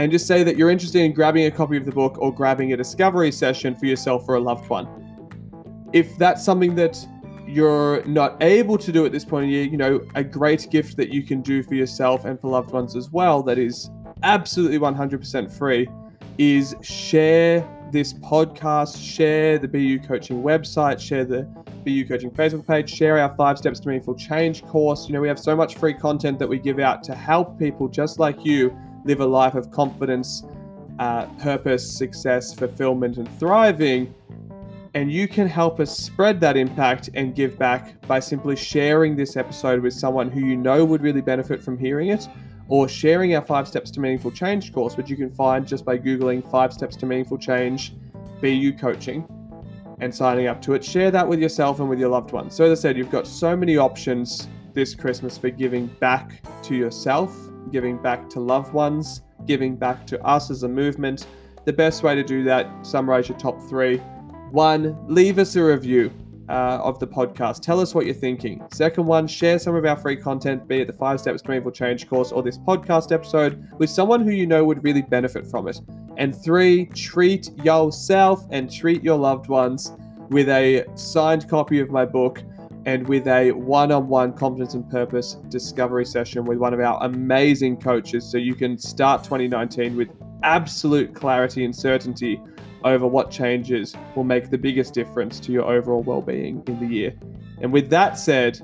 and 0.00 0.10
just 0.10 0.26
say 0.26 0.42
that 0.42 0.56
you're 0.56 0.70
interested 0.70 1.02
in 1.02 1.12
grabbing 1.12 1.44
a 1.44 1.50
copy 1.50 1.76
of 1.76 1.84
the 1.84 1.92
book 1.92 2.16
or 2.20 2.34
grabbing 2.34 2.72
a 2.72 2.76
discovery 2.76 3.30
session 3.30 3.74
for 3.74 3.84
yourself 3.84 4.26
or 4.26 4.36
a 4.36 4.40
loved 4.40 4.66
one. 4.70 4.88
If 5.92 6.16
that's 6.16 6.42
something 6.42 6.74
that 6.76 7.06
you're 7.46 8.02
not 8.06 8.42
able 8.42 8.78
to 8.78 8.92
do 8.92 9.04
at 9.04 9.12
this 9.12 9.26
point 9.26 9.44
of 9.44 9.50
year, 9.50 9.64
you 9.64 9.76
know, 9.76 10.00
a 10.14 10.24
great 10.24 10.70
gift 10.70 10.96
that 10.96 11.10
you 11.10 11.22
can 11.22 11.42
do 11.42 11.62
for 11.62 11.74
yourself 11.74 12.24
and 12.24 12.40
for 12.40 12.50
loved 12.50 12.70
ones 12.70 12.96
as 12.96 13.10
well 13.10 13.42
that 13.42 13.58
is 13.58 13.90
absolutely 14.22 14.78
100% 14.78 15.52
free 15.52 15.86
is 16.38 16.74
share 16.80 17.62
this 17.92 18.14
podcast, 18.14 18.96
share 18.98 19.58
the 19.58 19.68
BU 19.68 19.98
Coaching 20.08 20.42
website, 20.42 20.98
share 20.98 21.26
the 21.26 21.42
BU 21.84 22.06
Coaching 22.08 22.30
Facebook 22.30 22.66
page, 22.66 22.88
share 22.88 23.18
our 23.18 23.36
Five 23.36 23.58
Steps 23.58 23.80
to 23.80 23.88
Meaningful 23.88 24.14
Change 24.14 24.64
course. 24.64 25.08
You 25.08 25.12
know, 25.12 25.20
we 25.20 25.28
have 25.28 25.38
so 25.38 25.54
much 25.54 25.76
free 25.76 25.92
content 25.92 26.38
that 26.38 26.48
we 26.48 26.58
give 26.58 26.78
out 26.78 27.02
to 27.02 27.14
help 27.14 27.58
people 27.58 27.86
just 27.86 28.18
like 28.18 28.46
you 28.46 28.74
live 29.04 29.20
a 29.20 29.26
life 29.26 29.54
of 29.54 29.70
confidence, 29.70 30.44
uh, 30.98 31.26
purpose, 31.38 31.90
success, 31.90 32.54
fulfillment, 32.54 33.16
and 33.16 33.28
thriving. 33.38 34.14
And 34.94 35.10
you 35.10 35.28
can 35.28 35.46
help 35.46 35.78
us 35.78 35.96
spread 35.96 36.40
that 36.40 36.56
impact 36.56 37.10
and 37.14 37.34
give 37.34 37.58
back 37.58 38.04
by 38.06 38.18
simply 38.20 38.56
sharing 38.56 39.16
this 39.16 39.36
episode 39.36 39.80
with 39.82 39.92
someone 39.92 40.30
who 40.30 40.40
you 40.40 40.56
know 40.56 40.84
would 40.84 41.00
really 41.00 41.20
benefit 41.20 41.62
from 41.62 41.78
hearing 41.78 42.08
it, 42.08 42.28
or 42.68 42.88
sharing 42.88 43.34
our 43.34 43.42
Five 43.42 43.68
Steps 43.68 43.90
to 43.92 44.00
Meaningful 44.00 44.30
Change 44.30 44.72
course, 44.72 44.96
which 44.96 45.08
you 45.08 45.16
can 45.16 45.30
find 45.30 45.66
just 45.66 45.84
by 45.84 45.96
Googling 45.98 46.48
Five 46.50 46.72
Steps 46.72 46.96
to 46.96 47.06
Meaningful 47.06 47.38
Change 47.38 47.94
BU 48.40 48.72
Coaching 48.78 49.28
and 50.00 50.14
signing 50.14 50.46
up 50.46 50.62
to 50.62 50.74
it. 50.74 50.84
Share 50.84 51.10
that 51.10 51.26
with 51.26 51.40
yourself 51.40 51.80
and 51.80 51.88
with 51.88 51.98
your 51.98 52.08
loved 52.08 52.32
ones. 52.32 52.54
So, 52.54 52.64
as 52.64 52.78
I 52.78 52.82
said, 52.82 52.96
you've 52.96 53.10
got 53.10 53.26
so 53.26 53.56
many 53.56 53.76
options 53.76 54.48
this 54.72 54.94
Christmas 54.94 55.36
for 55.36 55.50
giving 55.50 55.86
back 55.86 56.42
to 56.62 56.74
yourself, 56.74 57.36
giving 57.70 57.96
back 57.98 58.28
to 58.30 58.40
loved 58.40 58.72
ones, 58.72 59.22
giving 59.46 59.76
back 59.76 60.06
to 60.08 60.22
us 60.24 60.50
as 60.50 60.62
a 60.62 60.68
movement. 60.68 61.26
The 61.64 61.72
best 61.72 62.02
way 62.02 62.14
to 62.14 62.22
do 62.22 62.44
that, 62.44 62.86
summarize 62.86 63.28
your 63.28 63.38
top 63.38 63.60
three. 63.68 63.98
One, 64.50 64.96
leave 65.08 65.38
us 65.38 65.54
a 65.56 65.62
review 65.62 66.12
uh, 66.48 66.80
of 66.82 66.98
the 66.98 67.06
podcast. 67.06 67.60
Tell 67.60 67.80
us 67.80 67.94
what 67.94 68.06
you're 68.06 68.14
thinking. 68.14 68.66
Second 68.72 69.06
one, 69.06 69.28
share 69.28 69.58
some 69.58 69.76
of 69.76 69.84
our 69.84 69.96
free 69.96 70.16
content, 70.16 70.66
be 70.66 70.80
it 70.80 70.88
the 70.88 70.92
Five 70.92 71.20
Steps 71.20 71.42
to 71.42 71.48
Meaningful 71.48 71.70
Change 71.70 72.08
course 72.08 72.32
or 72.32 72.42
this 72.42 72.58
podcast 72.58 73.12
episode, 73.12 73.64
with 73.78 73.88
someone 73.88 74.22
who 74.22 74.32
you 74.32 74.46
know 74.46 74.64
would 74.64 74.82
really 74.82 75.02
benefit 75.02 75.46
from 75.46 75.68
it. 75.68 75.80
And 76.16 76.34
three, 76.34 76.86
treat 76.86 77.56
yourself 77.64 78.46
and 78.50 78.70
treat 78.70 79.04
your 79.04 79.16
loved 79.16 79.48
ones 79.48 79.92
with 80.30 80.48
a 80.48 80.84
signed 80.96 81.48
copy 81.48 81.80
of 81.80 81.90
my 81.90 82.04
book 82.04 82.42
and 82.86 83.06
with 83.08 83.26
a 83.26 83.52
one 83.52 83.92
on 83.92 84.08
one 84.08 84.32
confidence 84.32 84.74
and 84.74 84.88
purpose 84.90 85.34
discovery 85.48 86.04
session 86.04 86.44
with 86.44 86.58
one 86.58 86.72
of 86.72 86.80
our 86.80 87.02
amazing 87.02 87.76
coaches 87.76 88.24
so 88.30 88.38
you 88.38 88.54
can 88.54 88.78
start 88.78 89.22
2019 89.22 89.96
with 89.96 90.08
absolute 90.42 91.14
clarity 91.14 91.64
and 91.64 91.74
certainty 91.74 92.40
over 92.84 93.06
what 93.06 93.30
changes 93.30 93.94
will 94.16 94.24
make 94.24 94.50
the 94.50 94.58
biggest 94.58 94.94
difference 94.94 95.38
to 95.40 95.52
your 95.52 95.64
overall 95.64 96.02
well 96.02 96.22
being 96.22 96.62
in 96.66 96.80
the 96.80 96.86
year. 96.86 97.14
And 97.60 97.72
with 97.72 97.90
that 97.90 98.18
said, 98.18 98.58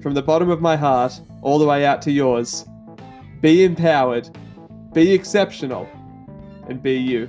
from 0.00 0.14
the 0.14 0.22
bottom 0.22 0.50
of 0.50 0.60
my 0.60 0.76
heart, 0.76 1.20
all 1.42 1.58
the 1.58 1.66
way 1.66 1.84
out 1.84 2.00
to 2.02 2.12
yours, 2.12 2.64
be 3.40 3.64
empowered, 3.64 4.30
be 4.92 5.12
exceptional, 5.12 5.88
and 6.68 6.82
be 6.82 6.94
you. 6.94 7.28